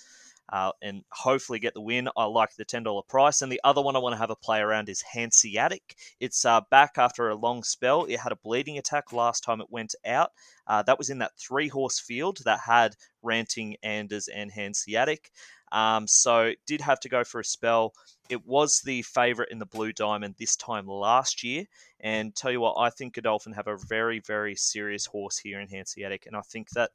uh, 0.52 0.72
and 0.82 1.02
hopefully 1.10 1.58
get 1.58 1.74
the 1.74 1.80
win. 1.80 2.08
I 2.16 2.24
like 2.24 2.54
the 2.56 2.64
$10 2.64 3.08
price. 3.08 3.42
And 3.42 3.50
the 3.50 3.60
other 3.64 3.82
one 3.82 3.96
I 3.96 4.00
want 4.00 4.14
to 4.14 4.18
have 4.18 4.30
a 4.30 4.36
play 4.36 4.60
around 4.60 4.88
is 4.88 5.02
Hanseatic. 5.02 5.96
It's 6.20 6.44
uh, 6.44 6.60
back 6.70 6.92
after 6.96 7.28
a 7.28 7.34
long 7.34 7.62
spell. 7.62 8.04
It 8.04 8.20
had 8.20 8.32
a 8.32 8.36
bleeding 8.36 8.78
attack 8.78 9.12
last 9.12 9.42
time 9.42 9.60
it 9.60 9.70
went 9.70 9.94
out. 10.06 10.30
Uh, 10.66 10.82
that 10.82 10.98
was 10.98 11.10
in 11.10 11.18
that 11.18 11.32
three 11.38 11.68
horse 11.68 11.98
field 11.98 12.38
that 12.44 12.60
had 12.60 12.96
Ranting, 13.22 13.76
Anders, 13.82 14.28
and 14.28 14.50
Hanseatic. 14.50 15.30
Um, 15.72 16.06
so 16.06 16.52
did 16.66 16.80
have 16.80 17.00
to 17.00 17.08
go 17.08 17.24
for 17.24 17.40
a 17.40 17.44
spell. 17.44 17.92
It 18.28 18.46
was 18.46 18.80
the 18.84 19.02
favourite 19.02 19.50
in 19.50 19.58
the 19.58 19.66
Blue 19.66 19.92
Diamond 19.92 20.36
this 20.38 20.56
time 20.56 20.86
last 20.86 21.42
year. 21.42 21.64
And 22.00 22.34
tell 22.34 22.50
you 22.52 22.60
what, 22.60 22.76
I 22.78 22.90
think 22.90 23.14
Godolphin 23.14 23.52
have 23.52 23.66
a 23.66 23.76
very, 23.76 24.20
very 24.20 24.54
serious 24.54 25.06
horse 25.06 25.38
here 25.38 25.60
in 25.60 25.68
Hanseatic. 25.68 26.26
And 26.26 26.36
I 26.36 26.40
think 26.42 26.70
that 26.70 26.90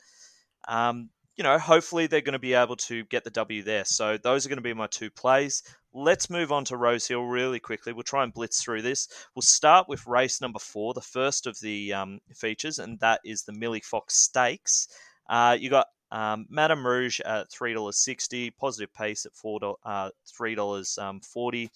um, 0.67 1.09
you 1.35 1.43
know, 1.43 1.57
hopefully 1.57 2.07
they're 2.07 2.21
going 2.21 2.33
to 2.33 2.39
be 2.39 2.53
able 2.53 2.75
to 2.75 3.03
get 3.05 3.23
the 3.23 3.29
W 3.31 3.63
there. 3.63 3.85
So 3.85 4.17
those 4.17 4.45
are 4.45 4.49
going 4.49 4.57
to 4.57 4.63
be 4.63 4.73
my 4.73 4.87
two 4.87 5.09
plays. 5.09 5.63
Let's 5.93 6.29
move 6.29 6.51
on 6.51 6.65
to 6.65 6.77
Rosehill 6.77 7.23
really 7.23 7.59
quickly. 7.59 7.93
We'll 7.93 8.03
try 8.03 8.23
and 8.23 8.33
blitz 8.33 8.63
through 8.63 8.81
this. 8.81 9.07
We'll 9.35 9.41
start 9.41 9.87
with 9.89 10.07
race 10.07 10.41
number 10.41 10.59
four, 10.59 10.93
the 10.93 11.01
first 11.01 11.47
of 11.47 11.59
the 11.59 11.93
um, 11.93 12.19
features, 12.35 12.79
and 12.79 12.99
that 12.99 13.21
is 13.25 13.43
the 13.43 13.53
Millie 13.53 13.81
Fox 13.81 14.15
Stakes. 14.15 14.87
Uh, 15.29 15.57
you 15.59 15.69
got 15.69 15.87
um, 16.11 16.45
Madame 16.49 16.85
Rouge 16.85 17.19
at 17.21 17.49
three 17.51 17.73
dollars 17.73 17.97
sixty, 17.97 18.49
Positive 18.49 18.93
Pace 18.93 19.25
at 19.25 19.33
four 19.33 19.77
uh, 19.85 20.09
three 20.27 20.55
dollars 20.55 20.97
um, 20.97 21.19
forty, 21.21 21.69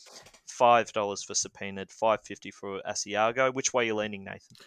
five 0.48 0.92
dollars 0.94 1.24
for 1.24 1.34
Subpoenaed, 1.34 1.92
five 1.92 2.20
fifty 2.24 2.52
for 2.52 2.82
Asiago. 2.88 3.54
Which 3.54 3.74
way 3.74 3.84
are 3.84 3.88
you 3.88 3.96
leaning, 3.96 4.24
Nathan? 4.24 4.58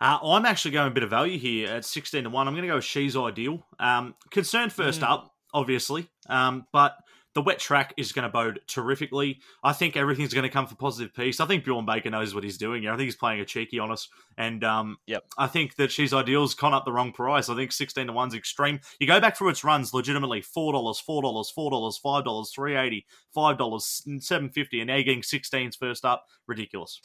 Uh, 0.00 0.18
I'm 0.22 0.46
actually 0.46 0.70
going 0.70 0.88
a 0.88 0.94
bit 0.94 1.02
of 1.02 1.10
value 1.10 1.38
here 1.38 1.72
at 1.72 1.84
16 1.84 2.22
to 2.22 2.30
1. 2.30 2.46
I'm 2.46 2.54
going 2.54 2.62
to 2.62 2.68
go 2.68 2.76
with 2.76 2.84
She's 2.84 3.16
Ideal. 3.16 3.66
Um, 3.80 4.14
concerned 4.30 4.72
first 4.72 5.00
mm. 5.00 5.10
up, 5.10 5.34
obviously, 5.52 6.08
um, 6.28 6.66
but 6.72 6.96
the 7.38 7.42
wet 7.42 7.60
track 7.60 7.94
is 7.96 8.10
going 8.10 8.24
to 8.24 8.28
bode 8.28 8.58
terrifically. 8.66 9.38
I 9.62 9.72
think 9.72 9.96
everything's 9.96 10.34
going 10.34 10.42
to 10.42 10.48
come 10.48 10.66
for 10.66 10.74
positive 10.74 11.14
peace. 11.14 11.38
I 11.38 11.46
think 11.46 11.64
Bjorn 11.64 11.86
Baker 11.86 12.10
knows 12.10 12.34
what 12.34 12.42
he's 12.42 12.58
doing. 12.58 12.88
I 12.88 12.96
think 12.96 13.04
he's 13.04 13.14
playing 13.14 13.38
a 13.38 13.44
cheeky 13.44 13.78
on 13.78 13.92
us, 13.92 14.08
and 14.36 14.64
um, 14.64 14.96
yep. 15.06 15.22
I 15.38 15.46
think 15.46 15.76
that 15.76 15.92
she's 15.92 16.12
ideal's 16.12 16.52
con 16.52 16.74
up 16.74 16.84
the 16.84 16.90
wrong 16.90 17.12
price. 17.12 17.48
I 17.48 17.54
think 17.54 17.70
sixteen 17.70 18.08
to 18.08 18.12
one's 18.12 18.34
extreme. 18.34 18.80
You 18.98 19.06
go 19.06 19.20
back 19.20 19.36
through 19.36 19.50
its 19.50 19.62
runs, 19.62 19.94
legitimately 19.94 20.40
four 20.40 20.72
dollars, 20.72 20.98
four 20.98 21.22
dollars, 21.22 21.48
four 21.48 21.70
dollars, 21.70 21.96
five 21.96 22.24
dollars, 22.24 22.50
three 22.50 22.74
eighty, 22.74 23.06
five 23.32 23.56
dollars, 23.56 24.02
seven 24.18 24.50
fifty, 24.50 24.80
and 24.80 24.88
now 24.88 24.96
you're 24.96 25.04
getting 25.04 25.22
sixteens 25.22 25.76
first 25.76 26.04
up. 26.04 26.26
Ridiculous. 26.48 27.00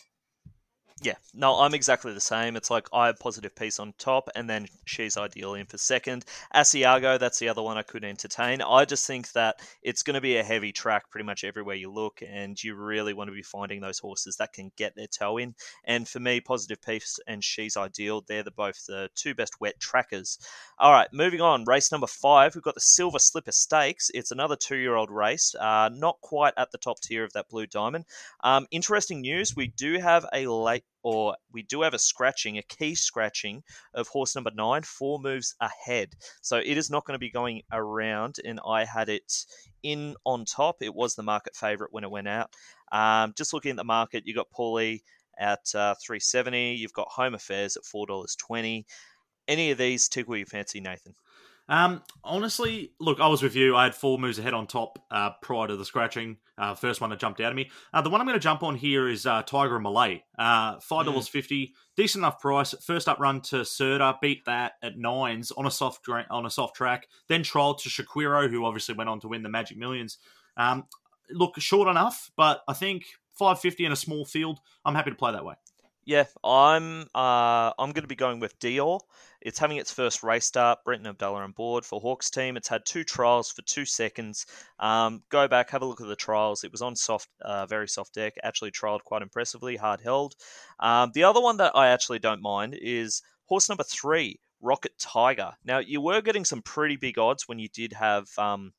Yeah, 1.04 1.16
no, 1.34 1.60
I'm 1.60 1.74
exactly 1.74 2.14
the 2.14 2.22
same. 2.22 2.56
It's 2.56 2.72
like 2.72 2.88
I 2.94 3.08
have 3.08 3.20
positive 3.20 3.54
piece 3.54 3.78
on 3.78 3.94
top, 3.98 4.30
and 4.36 4.50
then 4.50 4.68
she's 4.86 5.18
ideal 5.18 5.54
in 5.56 5.66
for 5.66 5.78
second. 5.78 6.24
Asiago, 6.56 7.20
that's 7.20 7.40
the 7.40 7.50
other 7.50 7.62
one 7.62 7.78
I 7.78 7.82
could 7.82 8.06
entertain. 8.06 8.62
I 8.62 8.86
just 8.86 9.06
think 9.06 9.30
that 9.34 9.58
it's 9.82 10.04
going 10.04 10.14
to 10.14 10.22
be 10.22 10.38
a 10.38 10.44
heavy 10.44 10.72
track 10.72 11.10
pretty 11.10 11.26
much 11.26 11.44
everywhere 11.44 11.76
you 11.76 11.92
look, 11.92 12.22
and 12.26 12.62
you 12.64 12.76
really 12.76 13.14
want 13.14 13.28
to 13.28 13.34
be 13.34 13.44
finding 13.44 13.82
those 13.82 14.00
horses 14.00 14.38
that 14.38 14.54
can 14.54 14.72
get 14.78 14.96
their 14.96 15.08
toe 15.08 15.40
in. 15.40 15.56
And 15.84 16.08
for 16.08 16.22
me, 16.22 16.40
positive 16.40 16.82
piece 16.82 17.20
and 17.28 17.44
she's 17.44 17.76
ideal. 17.76 18.24
They're 18.26 18.44
the 18.44 18.52
both 18.52 18.86
the 18.86 19.10
two 19.14 19.36
best 19.36 19.60
wet 19.60 19.82
trackers. 19.82 20.40
All 20.80 20.94
right, 20.94 21.12
moving 21.12 21.42
on. 21.42 21.66
Race 21.66 21.92
number 21.92 22.08
five, 22.08 22.56
we've 22.56 22.64
got 22.64 22.76
the 22.76 22.82
Silver 22.82 23.20
Slipper 23.20 23.52
Stakes. 23.52 24.10
It's 24.14 24.32
another 24.32 24.56
two-year-old 24.56 25.12
race, 25.12 25.54
uh, 25.60 25.90
not 25.92 26.22
quite 26.22 26.54
at 26.56 26.72
the 26.72 26.78
top 26.78 27.02
tier 27.02 27.26
of 27.26 27.34
that 27.34 27.50
Blue 27.50 27.68
Diamond. 27.68 28.06
Um, 28.42 28.68
interesting 28.72 29.20
news: 29.20 29.54
we 29.54 29.68
do 29.68 30.00
have 30.00 30.26
a 30.32 30.48
late 30.48 30.86
or 31.04 31.36
we 31.52 31.64
do 31.64 31.82
have 31.82 31.94
a 31.94 32.00
scratching, 32.00 32.58
a 32.58 32.64
key 32.64 32.96
scratching 32.96 33.62
of 33.94 34.08
horse 34.08 34.36
number 34.36 34.52
nine, 34.56 34.82
four 34.84 35.20
moves 35.20 35.56
ahead. 35.62 36.10
So 36.42 36.58
it 36.58 36.78
is 36.78 36.90
not 36.90 37.06
going 37.06 37.16
to 37.16 37.20
be 37.20 37.30
going 37.30 37.62
around, 37.72 38.38
and 38.44 38.60
I 38.68 38.86
had 38.86 39.10
it 39.10 39.46
in 39.84 40.16
on 40.26 40.46
top. 40.46 40.78
It 40.82 40.94
was 40.96 41.16
the 41.16 41.24
market 41.24 41.56
favourite 41.56 41.94
when 41.94 42.04
it 42.04 42.12
went 42.12 42.28
out. 42.28 42.54
Um, 42.92 43.34
just 43.38 43.54
looking 43.54 43.72
at 43.72 43.78
the 43.78 43.84
market, 43.84 44.24
you 44.26 44.34
got 44.34 44.52
Paulie 44.58 45.02
at 45.38 45.74
uh, 45.76 45.96
370. 46.04 46.74
You've 46.76 46.94
got 46.94 47.10
Home 47.10 47.34
Affairs 47.34 47.76
at 47.78 47.86
four 47.86 48.08
dollars 48.08 48.36
twenty. 48.36 48.86
Any 49.48 49.72
of 49.72 49.78
these 49.78 50.08
tickle 50.08 50.38
your 50.38 50.46
fancy, 50.46 50.80
Nathan? 50.80 51.16
Um, 51.70 52.02
honestly, 52.24 52.92
look, 53.00 53.20
I 53.22 53.28
was 53.28 53.42
with 53.42 53.56
you. 53.56 53.76
I 53.76 53.86
had 53.86 53.96
four 53.96 54.20
moves 54.20 54.38
ahead 54.38 54.54
on 54.54 54.68
top 54.68 55.00
uh, 55.10 55.32
prior 55.42 55.68
to 55.68 55.78
the 55.78 55.86
scratching. 55.86 56.38
Uh, 56.58 56.76
first 56.76 57.02
one 57.02 57.10
that 57.10 57.20
jumped 57.20 57.40
out 57.40 57.52
at 57.52 57.56
me. 57.56 57.72
Uh, 57.94 58.02
the 58.02 58.10
one 58.10 58.20
I'm 58.20 58.28
going 58.28 58.38
to 58.38 58.44
jump 58.44 58.64
on 58.64 58.76
here 58.76 59.08
is 59.08 59.26
uh, 59.26 59.42
Tiger 59.44 59.76
and 59.76 59.84
Malay. 59.84 60.24
Uh, 60.38 60.80
Five 60.82 61.06
dollars 61.06 61.28
mm. 61.28 61.32
fifty, 61.32 61.74
decent 61.96 62.22
enough 62.22 62.40
price. 62.40 62.76
First 62.86 63.08
up 63.08 63.20
run 63.20 63.42
to 63.42 63.58
Serta, 63.58 64.20
beat 64.22 64.46
that 64.46 64.74
at 64.84 64.98
nines 64.98 65.52
on 65.52 65.66
a 65.66 65.72
soft 65.72 66.08
on 66.30 66.46
a 66.46 66.50
soft 66.50 66.76
track. 66.76 67.08
Then 67.30 67.44
trialled 67.44 67.82
to 67.84 67.90
Shaquero, 67.90 68.50
who 68.50 68.66
obviously 68.66 68.96
went 68.96 69.10
on 69.10 69.20
to 69.22 69.28
win 69.28 69.44
the 69.44 69.50
Magic 69.50 69.78
Millions. 69.78 70.18
Um, 70.58 70.84
look, 71.32 71.60
short 71.60 71.88
enough, 71.88 72.30
but 72.36 72.62
I 72.68 72.74
think 72.74 73.06
five 73.40 73.60
fifty 73.60 73.86
in 73.86 73.92
a 73.92 73.96
small 73.96 74.26
field. 74.26 74.60
I'm 74.86 74.96
happy 74.96 75.12
to 75.12 75.16
play 75.16 75.32
that 75.32 75.46
way. 75.46 75.56
Yeah, 76.06 76.26
I'm 76.44 77.04
uh, 77.16 77.72
I'm 77.80 77.92
going 77.94 78.04
to 78.04 78.08
be 78.08 78.16
going 78.16 78.40
with 78.42 78.60
Dior. 78.60 79.00
It's 79.42 79.60
having 79.60 79.78
its 79.78 79.92
first 79.92 80.22
race 80.22 80.46
start. 80.46 80.80
Brenton 80.84 81.14
Avdulla 81.14 81.44
on 81.44 81.52
board 81.52 81.86
for 81.86 82.02
Hawks 82.02 82.30
team. 82.30 82.58
It's 82.58 82.68
had 82.68 82.86
two 82.86 83.04
trials 83.06 83.52
for 83.52 83.62
two 83.62 83.86
seconds. 83.86 84.46
Um, 84.80 85.24
go 85.30 85.48
back, 85.48 85.70
have 85.70 85.82
a 85.82 85.86
look 85.86 86.02
at 86.02 86.08
the 86.08 86.16
trials. 86.16 86.64
It 86.64 86.72
was 86.72 86.82
on 86.82 86.96
soft, 86.96 87.30
uh, 87.42 87.66
very 87.66 87.88
soft 87.88 88.14
deck. 88.14 88.34
Actually 88.44 88.72
trialed 88.72 89.04
quite 89.04 89.22
impressively, 89.22 89.78
hard 89.78 90.02
held. 90.02 90.36
Um, 90.80 91.12
the 91.14 91.24
other 91.24 91.42
one 91.42 91.58
that 91.58 91.76
I 91.76 91.90
actually 91.90 92.20
don't 92.20 92.42
mind 92.42 92.78
is 92.82 93.22
horse 93.46 93.70
number 93.70 93.84
three, 93.84 94.40
Rocket 94.62 94.98
Tiger. 95.00 95.54
Now 95.64 95.80
you 95.80 96.02
were 96.02 96.22
getting 96.22 96.44
some 96.46 96.62
pretty 96.62 96.98
big 96.98 97.18
odds 97.18 97.48
when 97.48 97.60
you 97.60 97.70
did 97.70 97.94
have. 97.94 98.28
Um, 98.38 98.74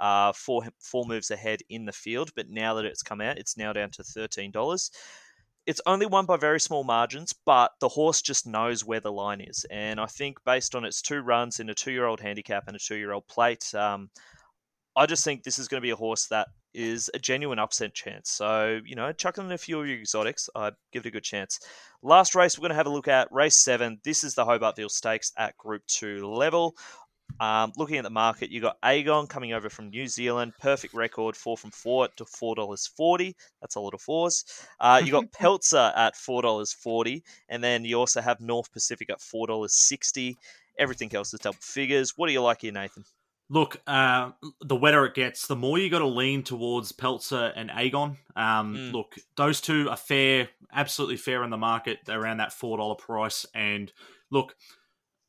uh, 0.00 0.32
four 0.32 0.64
four 0.80 1.06
moves 1.06 1.30
ahead 1.30 1.60
in 1.68 1.84
the 1.84 1.92
field, 1.92 2.30
but 2.34 2.50
now 2.50 2.74
that 2.74 2.84
it's 2.84 3.02
come 3.02 3.20
out, 3.20 3.38
it's 3.38 3.56
now 3.56 3.72
down 3.72 3.90
to 3.92 4.02
thirteen 4.02 4.50
dollars 4.50 4.90
it's 5.66 5.80
only 5.86 6.06
won 6.06 6.26
by 6.26 6.36
very 6.36 6.60
small 6.60 6.84
margins, 6.84 7.34
but 7.46 7.72
the 7.80 7.88
horse 7.88 8.20
just 8.20 8.46
knows 8.46 8.84
where 8.84 9.00
the 9.00 9.12
line 9.12 9.40
is. 9.40 9.64
And 9.70 9.98
I 9.98 10.06
think 10.06 10.38
based 10.44 10.74
on 10.74 10.84
its 10.84 11.00
two 11.00 11.20
runs 11.20 11.60
in 11.60 11.70
a 11.70 11.74
two 11.74 11.92
year 11.92 12.06
old 12.06 12.20
handicap 12.20 12.64
and 12.66 12.76
a 12.76 12.78
two 12.78 12.96
year 12.96 13.12
old 13.12 13.26
plate, 13.28 13.74
um, 13.74 14.10
I 14.96 15.06
just 15.06 15.24
think 15.24 15.42
this 15.42 15.58
is 15.58 15.68
going 15.68 15.80
to 15.80 15.86
be 15.86 15.90
a 15.90 15.96
horse 15.96 16.26
that 16.26 16.48
is 16.74 17.10
a 17.14 17.18
genuine 17.18 17.58
upset 17.58 17.94
chance. 17.94 18.30
So, 18.30 18.80
you 18.84 18.96
know, 18.96 19.12
chucking 19.12 19.44
in 19.44 19.52
a 19.52 19.58
few 19.58 19.80
of 19.80 19.86
your 19.86 19.98
exotics, 19.98 20.50
I 20.54 20.72
give 20.92 21.06
it 21.06 21.08
a 21.08 21.12
good 21.12 21.22
chance. 21.22 21.60
Last 22.02 22.34
race 22.34 22.58
we're 22.58 22.62
going 22.62 22.70
to 22.70 22.76
have 22.76 22.86
a 22.86 22.90
look 22.90 23.08
at, 23.08 23.32
race 23.32 23.56
seven. 23.56 24.00
This 24.04 24.24
is 24.24 24.34
the 24.34 24.44
Hobartville 24.44 24.90
Stakes 24.90 25.32
at 25.38 25.56
Group 25.56 25.82
2 25.86 26.26
level. 26.26 26.74
Um, 27.40 27.72
looking 27.76 27.96
at 27.96 28.04
the 28.04 28.10
market, 28.10 28.50
you 28.50 28.60
got 28.60 28.80
Aegon 28.82 29.28
coming 29.28 29.52
over 29.52 29.68
from 29.68 29.90
New 29.90 30.06
Zealand, 30.06 30.52
perfect 30.60 30.94
record, 30.94 31.36
four 31.36 31.56
from 31.56 31.70
four 31.70 32.08
to 32.16 32.24
four 32.24 32.54
dollars 32.54 32.86
forty. 32.86 33.34
That's 33.60 33.74
a 33.74 33.80
lot 33.80 33.94
of 33.94 34.00
fours. 34.00 34.44
Uh, 34.78 35.02
you 35.04 35.10
got 35.10 35.32
Peltzer 35.38 35.92
at 35.96 36.16
four 36.16 36.42
dollars 36.42 36.72
forty, 36.72 37.24
and 37.48 37.62
then 37.62 37.84
you 37.84 37.98
also 37.98 38.20
have 38.20 38.40
North 38.40 38.72
Pacific 38.72 39.10
at 39.10 39.20
four 39.20 39.46
dollars 39.46 39.74
sixty. 39.74 40.36
Everything 40.78 41.14
else 41.14 41.34
is 41.34 41.40
double 41.40 41.58
figures. 41.60 42.14
What 42.16 42.28
do 42.28 42.32
you 42.32 42.42
like 42.42 42.62
here, 42.62 42.72
Nathan? 42.72 43.04
Look, 43.50 43.80
uh, 43.86 44.30
the 44.62 44.76
wetter 44.76 45.04
it 45.04 45.14
gets, 45.14 45.46
the 45.46 45.56
more 45.56 45.78
you 45.78 45.90
got 45.90 45.98
to 45.98 46.06
lean 46.06 46.44
towards 46.44 46.92
Peltzer 46.92 47.52
and 47.54 47.68
Aegon. 47.68 48.16
Um, 48.34 48.74
mm. 48.74 48.92
Look, 48.92 49.16
those 49.36 49.60
two 49.60 49.90
are 49.90 49.98
fair, 49.98 50.48
absolutely 50.72 51.18
fair 51.18 51.44
in 51.44 51.50
the 51.50 51.58
market 51.58 51.98
around 52.08 52.38
that 52.38 52.54
four 52.54 52.78
dollar 52.78 52.94
price. 52.94 53.44
And 53.54 53.92
look, 54.30 54.56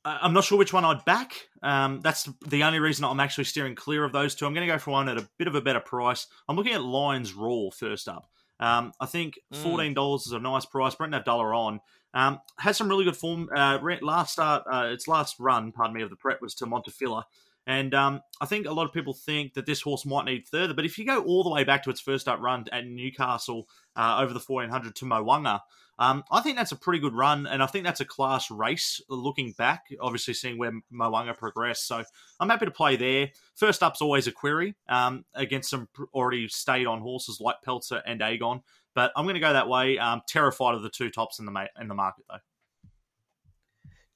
I'm 0.06 0.34
not 0.34 0.44
sure 0.44 0.58
which 0.58 0.72
one 0.72 0.86
I'd 0.86 1.04
back. 1.04 1.34
Um, 1.64 2.00
that's 2.02 2.30
the 2.48 2.64
only 2.64 2.80
reason 2.80 3.04
I'm 3.06 3.20
actually 3.20 3.46
steering 3.46 3.74
clear 3.74 4.04
of 4.04 4.14
those 4.14 4.36
two. 4.36 4.46
I'm 4.46 4.54
going 4.54 4.68
to 4.68 4.72
go 4.72 4.78
for 4.78 4.92
one 4.92 5.10
at 5.10 5.18
a 5.18 5.28
bit 5.40 5.48
of 5.48 5.56
a 5.56 5.62
better 5.62 5.80
price. 5.80 6.28
I'm 6.48 6.56
looking 6.56 6.74
at 6.74 6.84
Lions 6.84 7.34
Roar 7.34 7.72
first 7.72 8.08
up. 8.08 8.30
Um, 8.60 8.94
I 9.02 9.08
think 9.08 9.40
mm. 9.52 9.58
fourteen 9.58 9.96
dollars 9.96 10.24
mm. 10.24 10.28
is 10.28 10.32
a 10.34 10.40
nice 10.40 10.66
price. 10.66 10.94
Brenton 10.94 11.22
Avdulla 11.22 11.56
on 11.56 11.80
um, 12.14 12.40
has 12.60 12.78
some 12.78 12.88
really 12.88 13.04
good 13.04 13.18
form. 13.18 13.50
Uh, 13.54 13.80
last 14.02 14.34
start, 14.34 14.64
uh, 14.72 14.90
its 14.92 15.08
last 15.08 15.36
run, 15.40 15.72
pardon 15.72 15.96
me, 15.96 16.04
of 16.04 16.12
the 16.12 16.16
prep 16.16 16.42
was 16.42 16.54
to 16.56 16.66
Montefiore, 16.68 17.24
and 17.68 17.94
um, 17.94 18.22
I 18.40 18.46
think 18.46 18.68
a 18.68 18.72
lot 18.72 18.86
of 18.86 18.94
people 18.94 19.14
think 19.14 19.56
that 19.56 19.66
this 19.66 19.82
horse 19.82 20.06
might 20.06 20.26
need 20.26 20.48
further. 20.48 20.74
But 20.74 20.86
if 20.86 20.98
you 20.98 21.06
go 21.06 21.24
all 21.24 21.44
the 21.44 21.50
way 21.50 21.64
back 21.64 21.84
to 21.84 21.90
its 21.90 22.00
first 22.00 22.28
up 22.28 22.40
run 22.40 22.66
at 22.72 22.86
Newcastle 22.86 23.68
uh, 23.96 24.20
over 24.22 24.34
the 24.34 24.40
1400 24.40 24.96
to 24.96 25.06
Mo'unga, 25.06 25.62
um, 25.98 26.24
I 26.32 26.42
think 26.42 26.58
that's 26.58 26.72
a 26.72 26.76
pretty 26.76 27.00
good 27.00 27.14
run, 27.14 27.48
and 27.48 27.64
I 27.64 27.68
think 27.68 27.86
that's 27.86 28.02
a 28.02 28.06
class 28.06 28.52
race. 28.52 29.02
Looking 29.10 29.54
back, 29.54 29.86
obviously 30.02 30.34
seeing 30.34 30.58
where 30.58 30.74
Mo'unga 30.92 31.38
progressed, 31.38 31.88
so 31.88 32.04
I'm 32.40 32.50
happy 32.50 32.66
to 32.66 32.72
play 32.72 32.96
there. 32.96 33.30
First 33.56 33.82
up's 33.84 34.02
always 34.02 34.28
a 34.28 34.32
query 34.32 34.76
um, 34.90 35.26
against 35.34 35.70
some 35.70 35.88
already 36.14 36.48
stayed 36.48 36.88
on 36.88 37.00
horses 37.02 37.40
like 37.40 37.62
Peltzer 37.64 38.02
and 38.06 38.20
Aegon, 38.22 38.62
but 38.94 39.12
I'm 39.16 39.26
going 39.26 39.36
to 39.36 39.40
go 39.40 39.54
that 39.54 39.70
way. 39.70 39.98
Um, 39.98 40.22
terrified 40.28 40.76
of 40.76 40.82
the 40.82 40.90
two 40.90 41.10
tops 41.10 41.40
in 41.40 41.46
the 41.46 41.52
ma- 41.52 41.68
in 41.80 41.88
the 41.88 41.96
market 41.96 42.26
though. 42.30 42.40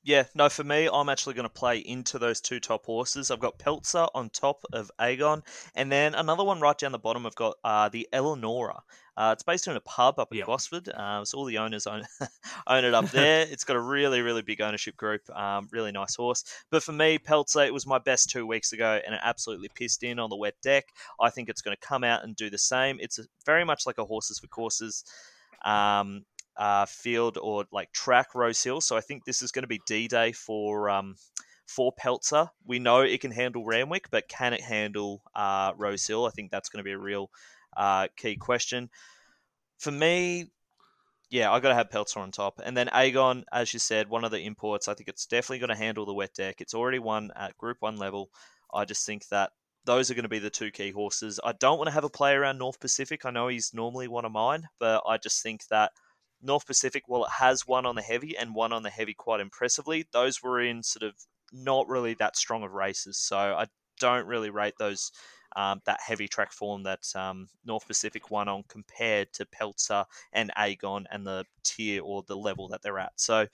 Yeah, 0.09 0.23
no, 0.33 0.49
for 0.49 0.63
me, 0.63 0.89
I'm 0.91 1.07
actually 1.07 1.35
going 1.35 1.47
to 1.47 1.53
play 1.53 1.77
into 1.77 2.17
those 2.17 2.41
two 2.41 2.59
top 2.59 2.87
horses. 2.87 3.29
I've 3.29 3.39
got 3.39 3.59
Peltzer 3.59 4.07
on 4.15 4.31
top 4.31 4.65
of 4.73 4.89
Aegon, 4.99 5.43
and 5.75 5.91
then 5.91 6.15
another 6.15 6.43
one 6.43 6.59
right 6.59 6.75
down 6.75 6.93
the 6.93 6.97
bottom. 6.97 7.27
I've 7.27 7.35
got 7.35 7.57
uh, 7.63 7.89
the 7.89 8.09
Eleonora. 8.11 8.81
Uh, 9.15 9.33
it's 9.33 9.43
based 9.43 9.67
in 9.67 9.75
a 9.75 9.81
pub 9.81 10.17
up 10.17 10.31
in 10.31 10.39
yep. 10.39 10.47
Gosford, 10.47 10.89
uh, 10.89 11.23
so 11.23 11.37
all 11.37 11.45
the 11.45 11.59
owners 11.59 11.85
own, 11.85 12.05
own 12.67 12.85
it 12.85 12.95
up 12.95 13.11
there. 13.11 13.41
it's 13.51 13.63
got 13.63 13.75
a 13.75 13.79
really, 13.79 14.21
really 14.21 14.41
big 14.41 14.61
ownership 14.61 14.97
group. 14.97 15.21
Um, 15.29 15.69
really 15.71 15.91
nice 15.91 16.15
horse. 16.15 16.43
But 16.71 16.81
for 16.81 16.91
me, 16.91 17.19
Peltzer, 17.19 17.65
it 17.65 17.73
was 17.75 17.85
my 17.85 17.99
best 17.99 18.31
two 18.31 18.47
weeks 18.47 18.73
ago, 18.73 18.99
and 19.05 19.13
it 19.13 19.21
absolutely 19.23 19.69
pissed 19.75 20.01
in 20.01 20.17
on 20.17 20.31
the 20.31 20.37
wet 20.37 20.55
deck. 20.63 20.85
I 21.21 21.29
think 21.29 21.49
it's 21.49 21.61
going 21.61 21.77
to 21.79 21.87
come 21.87 22.03
out 22.03 22.23
and 22.23 22.35
do 22.35 22.49
the 22.49 22.57
same. 22.57 22.97
It's 22.99 23.19
very 23.45 23.63
much 23.63 23.85
like 23.85 23.99
a 23.99 24.05
horses 24.05 24.39
for 24.39 24.47
courses. 24.47 25.03
Um, 25.63 26.25
uh, 26.59 26.85
field 26.85 27.37
or 27.41 27.65
like 27.71 27.91
track 27.93 28.35
Rose 28.35 28.61
Hill. 28.61 28.81
So 28.81 28.95
I 28.97 29.01
think 29.01 29.23
this 29.23 29.41
is 29.41 29.51
going 29.51 29.63
to 29.63 29.67
be 29.67 29.81
D 29.87 30.07
Day 30.07 30.33
for 30.33 30.89
um, 30.89 31.15
for 31.65 31.91
Peltzer. 31.93 32.49
We 32.65 32.77
know 32.77 33.01
it 33.01 33.21
can 33.21 33.31
handle 33.31 33.65
Randwick, 33.65 34.11
but 34.11 34.27
can 34.27 34.53
it 34.53 34.61
handle 34.61 35.23
uh, 35.33 35.71
Rose 35.77 36.05
Hill? 36.05 36.25
I 36.25 36.31
think 36.31 36.51
that's 36.51 36.69
going 36.69 36.79
to 36.79 36.87
be 36.87 36.91
a 36.91 36.97
real 36.97 37.31
uh, 37.77 38.07
key 38.17 38.35
question. 38.35 38.89
For 39.77 39.91
me, 39.91 40.51
yeah, 41.29 41.51
I 41.51 41.59
got 41.61 41.69
to 41.69 41.75
have 41.75 41.91
Peltzer 41.91 42.19
on 42.19 42.31
top. 42.31 42.59
And 42.63 42.75
then 42.75 42.87
Aegon, 42.87 43.43
as 43.53 43.71
you 43.71 43.79
said, 43.79 44.09
one 44.09 44.25
of 44.25 44.31
the 44.31 44.41
imports. 44.41 44.87
I 44.87 44.95
think 44.95 45.07
it's 45.07 45.25
definitely 45.27 45.59
going 45.59 45.69
to 45.69 45.75
handle 45.75 46.05
the 46.05 46.13
wet 46.13 46.33
deck. 46.33 46.59
It's 46.59 46.73
already 46.73 46.99
won 46.99 47.31
at 47.35 47.57
Group 47.57 47.77
1 47.79 47.97
level. 47.97 48.29
I 48.73 48.83
just 48.83 49.05
think 49.05 49.27
that 49.27 49.51
those 49.85 50.11
are 50.11 50.15
going 50.15 50.23
to 50.23 50.29
be 50.29 50.39
the 50.39 50.49
two 50.49 50.71
key 50.71 50.91
horses. 50.91 51.39
I 51.43 51.53
don't 51.53 51.77
want 51.77 51.87
to 51.87 51.93
have 51.93 52.03
a 52.03 52.09
play 52.09 52.33
around 52.33 52.57
North 52.57 52.79
Pacific. 52.79 53.25
I 53.25 53.31
know 53.31 53.47
he's 53.47 53.73
normally 53.73 54.07
one 54.07 54.25
of 54.25 54.31
mine, 54.31 54.67
but 54.79 55.03
I 55.07 55.17
just 55.17 55.41
think 55.41 55.65
that 55.67 55.91
North 56.41 56.65
Pacific, 56.65 57.03
well, 57.07 57.25
it 57.25 57.31
has 57.39 57.67
one 57.67 57.85
on 57.85 57.95
the 57.95 58.01
heavy 58.01 58.37
and 58.37 58.55
one 58.55 58.71
on 58.71 58.83
the 58.83 58.89
heavy 58.89 59.13
quite 59.13 59.39
impressively. 59.39 60.05
Those 60.11 60.41
were 60.41 60.61
in 60.61 60.83
sort 60.83 61.03
of 61.03 61.15
not 61.51 61.87
really 61.87 62.13
that 62.15 62.37
strong 62.37 62.63
of 62.63 62.73
races, 62.73 63.17
so 63.17 63.37
I 63.37 63.67
don't 63.99 64.27
really 64.27 64.49
rate 64.49 64.75
those 64.79 65.11
um, 65.55 65.81
that 65.85 65.99
heavy 66.05 66.27
track 66.27 66.51
form 66.51 66.83
that 66.83 67.03
um, 67.15 67.47
North 67.65 67.87
Pacific 67.87 68.29
won 68.29 68.47
on 68.47 68.63
compared 68.67 69.33
to 69.33 69.45
Peltzer 69.45 70.05
and 70.31 70.51
Aegon 70.57 71.05
and 71.11 71.25
the 71.25 71.45
tier 71.63 72.01
or 72.03 72.23
the 72.27 72.37
level 72.37 72.67
that 72.69 72.81
they're 72.81 72.99
at. 72.99 73.13
So 73.15 73.47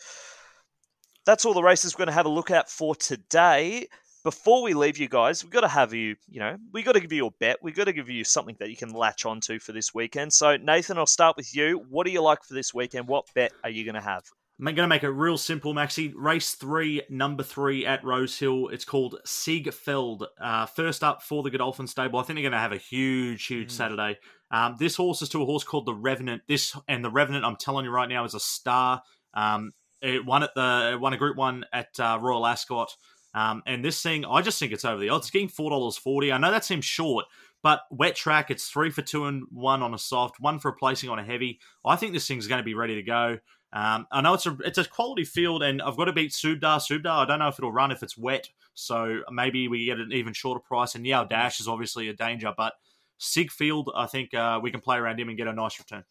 that's 1.26 1.46
all 1.46 1.54
the 1.54 1.64
races 1.64 1.96
we're 1.96 2.06
going 2.06 2.08
to 2.08 2.14
have 2.14 2.26
a 2.26 2.30
look 2.30 2.52
at 2.52 2.70
for 2.70 2.96
today. 2.96 3.88
Before 4.26 4.64
we 4.64 4.74
leave 4.74 4.98
you 4.98 5.08
guys, 5.08 5.44
we've 5.44 5.54
got 5.54 5.62
to 5.62 5.68
have 5.68 5.94
you, 5.94 6.16
you 6.28 6.40
know, 6.40 6.58
we've 6.74 6.84
got 6.84 6.94
to 6.94 7.00
give 7.00 7.14
you 7.14 7.28
a 7.28 7.32
bet. 7.40 7.58
We've 7.62 7.76
got 7.76 7.84
to 7.84 7.94
give 7.94 8.10
you 8.10 8.24
something 8.24 8.58
that 8.60 8.72
you 8.72 8.76
can 8.76 8.90
latch 8.90 9.24
onto 9.24 9.60
for 9.60 9.72
this 9.72 9.94
weekend. 9.94 10.34
So, 10.34 10.58
Nathan, 10.58 10.98
I'll 10.98 11.06
start 11.06 11.38
with 11.38 11.56
you. 11.56 11.86
What 11.90 12.08
do 12.08 12.12
you 12.12 12.22
like 12.22 12.44
for 12.44 12.56
this 12.56 12.74
weekend? 12.74 13.08
What 13.08 13.28
bet 13.36 13.54
are 13.64 13.70
you 13.70 13.86
going 13.86 13.96
to 13.96 14.02
have? 14.02 14.24
I'm 14.60 14.66
going 14.66 14.78
to 14.78 14.88
make 14.88 15.04
it 15.04 15.10
real 15.10 15.38
simple, 15.38 15.76
Maxi. 15.76 16.12
Race 16.16 16.56
three, 16.56 17.04
number 17.08 17.44
three 17.44 17.86
at 17.86 18.04
Rosehill. 18.04 18.70
It's 18.70 18.86
called 18.86 19.20
Siegfeld. 19.28 20.26
Uh, 20.42 20.66
first 20.66 21.04
up 21.04 21.22
for 21.22 21.44
the 21.44 21.52
Godolphin 21.52 21.86
stable. 21.86 22.18
I 22.18 22.24
think 22.24 22.38
they're 22.38 22.50
going 22.50 22.54
to 22.54 22.58
have 22.58 22.72
a 22.72 22.78
huge, 22.78 23.46
huge 23.46 23.68
mm. 23.68 23.72
Saturday. 23.72 24.18
Um, 24.50 24.76
this 24.80 24.96
horse 24.96 25.22
is 25.22 25.30
to 25.30 25.44
a 25.44 25.46
horse 25.46 25.64
called 25.64 25.86
the 25.86 25.94
Revenant. 25.94 26.42
This 26.48 26.76
and 26.88 27.06
the 27.06 27.12
Revenant, 27.12 27.46
I'm 27.46 27.58
telling 27.58 27.86
you 27.86 27.92
right 27.92 28.10
now, 28.10 28.26
is 28.26 28.34
a 28.34 28.40
star. 28.40 29.04
Um, 29.36 29.72
it 30.02 30.26
won 30.26 30.44
at 30.44 30.56
the 30.56 30.92
it 30.94 31.00
won 31.00 31.14
a 31.14 31.18
Group 31.18 31.38
One 31.38 31.66
at 31.74 32.00
uh, 32.00 32.18
Royal 32.22 32.46
Ascot. 32.46 32.96
Um, 33.36 33.62
and 33.68 33.84
this 33.84 34.02
thing, 34.02 34.24
I 34.26 34.42
just 34.42 34.58
think 34.58 34.72
it's 34.72 34.86
over 34.86 35.00
the 35.00 35.10
odds. 35.10 35.26
It's 35.26 35.32
getting 35.32 35.50
four 35.50 35.70
dollars 35.70 35.98
forty. 35.98 36.32
I 36.32 36.38
know 36.38 36.52
that 36.52 36.64
seems 36.64 36.86
short, 36.86 37.26
but 37.62 37.82
wet 37.92 38.16
track, 38.16 38.50
it's 38.50 38.70
three 38.70 38.90
for 38.90 39.02
two 39.02 39.26
and 39.26 39.44
one 39.52 39.84
on 39.84 39.94
a 39.94 39.98
soft, 40.00 40.40
one 40.40 40.58
for 40.58 40.72
placing 40.72 41.10
on 41.10 41.20
a 41.20 41.24
heavy. 41.24 41.60
I 41.86 41.98
think 41.98 42.14
this 42.14 42.28
thing's 42.28 42.48
going 42.48 42.60
to 42.60 42.64
be 42.64 42.76
ready 42.76 42.96
to 42.96 43.04
go. 43.04 43.38
Um, 43.74 44.08
I 44.10 44.22
know 44.22 44.36
it's 44.36 44.46
a 44.46 44.58
it's 44.64 44.78
a 44.78 44.86
quality 44.86 45.26
field, 45.26 45.62
and 45.62 45.82
I've 45.82 45.98
got 45.98 46.06
to 46.06 46.14
beat 46.14 46.32
Subdar. 46.32 46.80
Subdar, 46.80 47.24
I 47.24 47.26
don't 47.26 47.40
know 47.40 47.50
if 47.50 47.60
it'll 47.60 47.74
run 47.74 47.92
if 47.92 48.04
it's 48.04 48.18
wet, 48.18 48.48
so 48.74 49.20
maybe 49.30 49.68
we 49.68 49.86
get 49.86 50.00
an 50.00 50.14
even 50.14 50.32
shorter 50.32 50.62
price. 50.62 50.96
And 50.96 51.06
yeah, 51.06 51.26
Dash 51.30 51.60
is 51.60 51.68
obviously 51.68 52.08
a 52.08 52.14
danger, 52.14 52.54
but 52.56 52.72
Sigfield, 53.18 53.92
I 53.94 54.06
think 54.06 54.34
uh, 54.34 54.62
we 54.64 54.72
can 54.72 54.80
play 54.80 54.96
around 54.98 55.20
him 55.20 55.28
and 55.28 55.38
get 55.38 55.48
a 55.48 55.54
nice 55.54 55.78
return. 55.78 56.06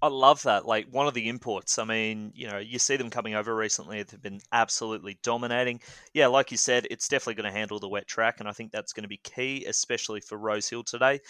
I 0.00 0.08
love 0.08 0.42
that. 0.42 0.66
Like 0.66 0.86
one 0.90 1.06
of 1.06 1.14
the 1.14 1.28
imports. 1.28 1.78
I 1.78 1.84
mean, 1.84 2.32
you 2.34 2.48
know, 2.48 2.58
you 2.58 2.78
see 2.78 2.96
them 2.96 3.10
coming 3.10 3.34
over 3.34 3.54
recently. 3.54 4.02
They've 4.02 4.22
been 4.22 4.40
absolutely 4.52 5.18
dominating. 5.22 5.80
Yeah, 6.12 6.26
like 6.28 6.50
you 6.50 6.56
said, 6.56 6.86
it's 6.90 7.08
definitely 7.08 7.42
going 7.42 7.52
to 7.52 7.58
handle 7.58 7.78
the 7.78 7.88
wet 7.88 8.06
track, 8.06 8.40
and 8.40 8.48
I 8.48 8.52
think 8.52 8.72
that's 8.72 8.92
going 8.92 9.04
to 9.04 9.08
be 9.08 9.20
key, 9.22 9.64
especially 9.66 10.20
for 10.20 10.38
Rosehill 10.38 10.84
today. 10.84 11.20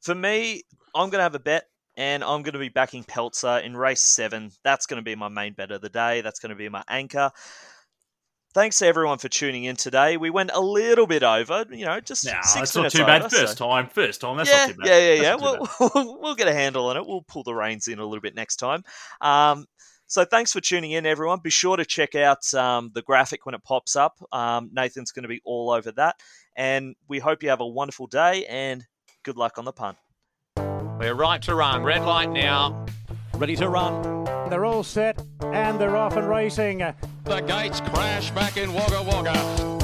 For 0.00 0.14
me, 0.14 0.62
I'm 0.94 1.10
going 1.10 1.18
to 1.18 1.24
have 1.24 1.34
a 1.34 1.40
bet, 1.40 1.64
and 1.96 2.22
I'm 2.22 2.42
going 2.42 2.52
to 2.52 2.58
be 2.58 2.68
backing 2.68 3.04
Peltzer 3.04 3.58
in 3.58 3.76
race 3.76 4.02
seven. 4.02 4.52
That's 4.62 4.86
going 4.86 4.98
to 4.98 5.04
be 5.04 5.16
my 5.16 5.28
main 5.28 5.54
bet 5.54 5.70
of 5.70 5.80
the 5.80 5.88
day. 5.88 6.20
That's 6.20 6.40
going 6.40 6.50
to 6.50 6.56
be 6.56 6.68
my 6.68 6.84
anchor. 6.88 7.30
Thanks 8.52 8.82
everyone 8.82 9.18
for 9.18 9.28
tuning 9.28 9.64
in 9.64 9.76
today. 9.76 10.16
We 10.16 10.28
went 10.28 10.50
a 10.52 10.60
little 10.60 11.06
bit 11.06 11.22
over, 11.22 11.64
you 11.70 11.84
know, 11.84 12.00
just 12.00 12.26
nah, 12.26 12.40
six 12.40 12.74
minutes 12.74 12.96
not 12.96 12.98
too 12.98 13.02
over, 13.02 13.20
bad. 13.20 13.30
First 13.30 13.58
so. 13.58 13.68
time, 13.68 13.86
first 13.86 14.20
time. 14.20 14.38
That's 14.38 14.50
yeah, 14.50 14.66
not 14.66 14.68
too 14.70 14.76
bad. 14.78 14.88
Yeah, 14.88 14.98
yeah, 14.98 15.22
yeah. 15.22 15.36
We'll, 15.94 16.18
we'll, 16.20 16.34
get 16.34 16.48
a 16.48 16.52
handle 16.52 16.88
on 16.88 16.96
it. 16.96 17.06
We'll 17.06 17.22
pull 17.22 17.44
the 17.44 17.54
reins 17.54 17.86
in 17.86 18.00
a 18.00 18.04
little 18.04 18.20
bit 18.20 18.34
next 18.34 18.56
time. 18.56 18.82
Um, 19.20 19.66
so 20.08 20.24
thanks 20.24 20.52
for 20.52 20.60
tuning 20.60 20.90
in, 20.90 21.06
everyone. 21.06 21.38
Be 21.40 21.50
sure 21.50 21.76
to 21.76 21.84
check 21.84 22.16
out 22.16 22.52
um, 22.52 22.90
the 22.92 23.02
graphic 23.02 23.46
when 23.46 23.54
it 23.54 23.62
pops 23.62 23.94
up. 23.94 24.18
Um, 24.32 24.70
Nathan's 24.72 25.12
going 25.12 25.22
to 25.22 25.28
be 25.28 25.40
all 25.44 25.70
over 25.70 25.92
that, 25.92 26.16
and 26.56 26.96
we 27.06 27.20
hope 27.20 27.44
you 27.44 27.50
have 27.50 27.60
a 27.60 27.66
wonderful 27.66 28.08
day 28.08 28.46
and 28.46 28.84
good 29.22 29.36
luck 29.36 29.58
on 29.58 29.64
the 29.64 29.72
punt. 29.72 29.96
We're 30.56 31.14
right 31.14 31.40
to 31.42 31.54
run. 31.54 31.84
Red 31.84 32.02
light 32.02 32.30
now. 32.30 32.84
Ready 33.34 33.54
to 33.56 33.68
run. 33.68 34.24
They're 34.50 34.64
all 34.64 34.82
set 34.82 35.22
and 35.40 35.80
they're 35.80 35.96
off 35.96 36.16
and 36.16 36.28
racing. 36.28 36.82
The 37.24 37.40
gates 37.40 37.80
crash 37.80 38.30
back 38.30 38.56
in 38.56 38.72
Wagga 38.72 39.02
Wagga. 39.02 39.79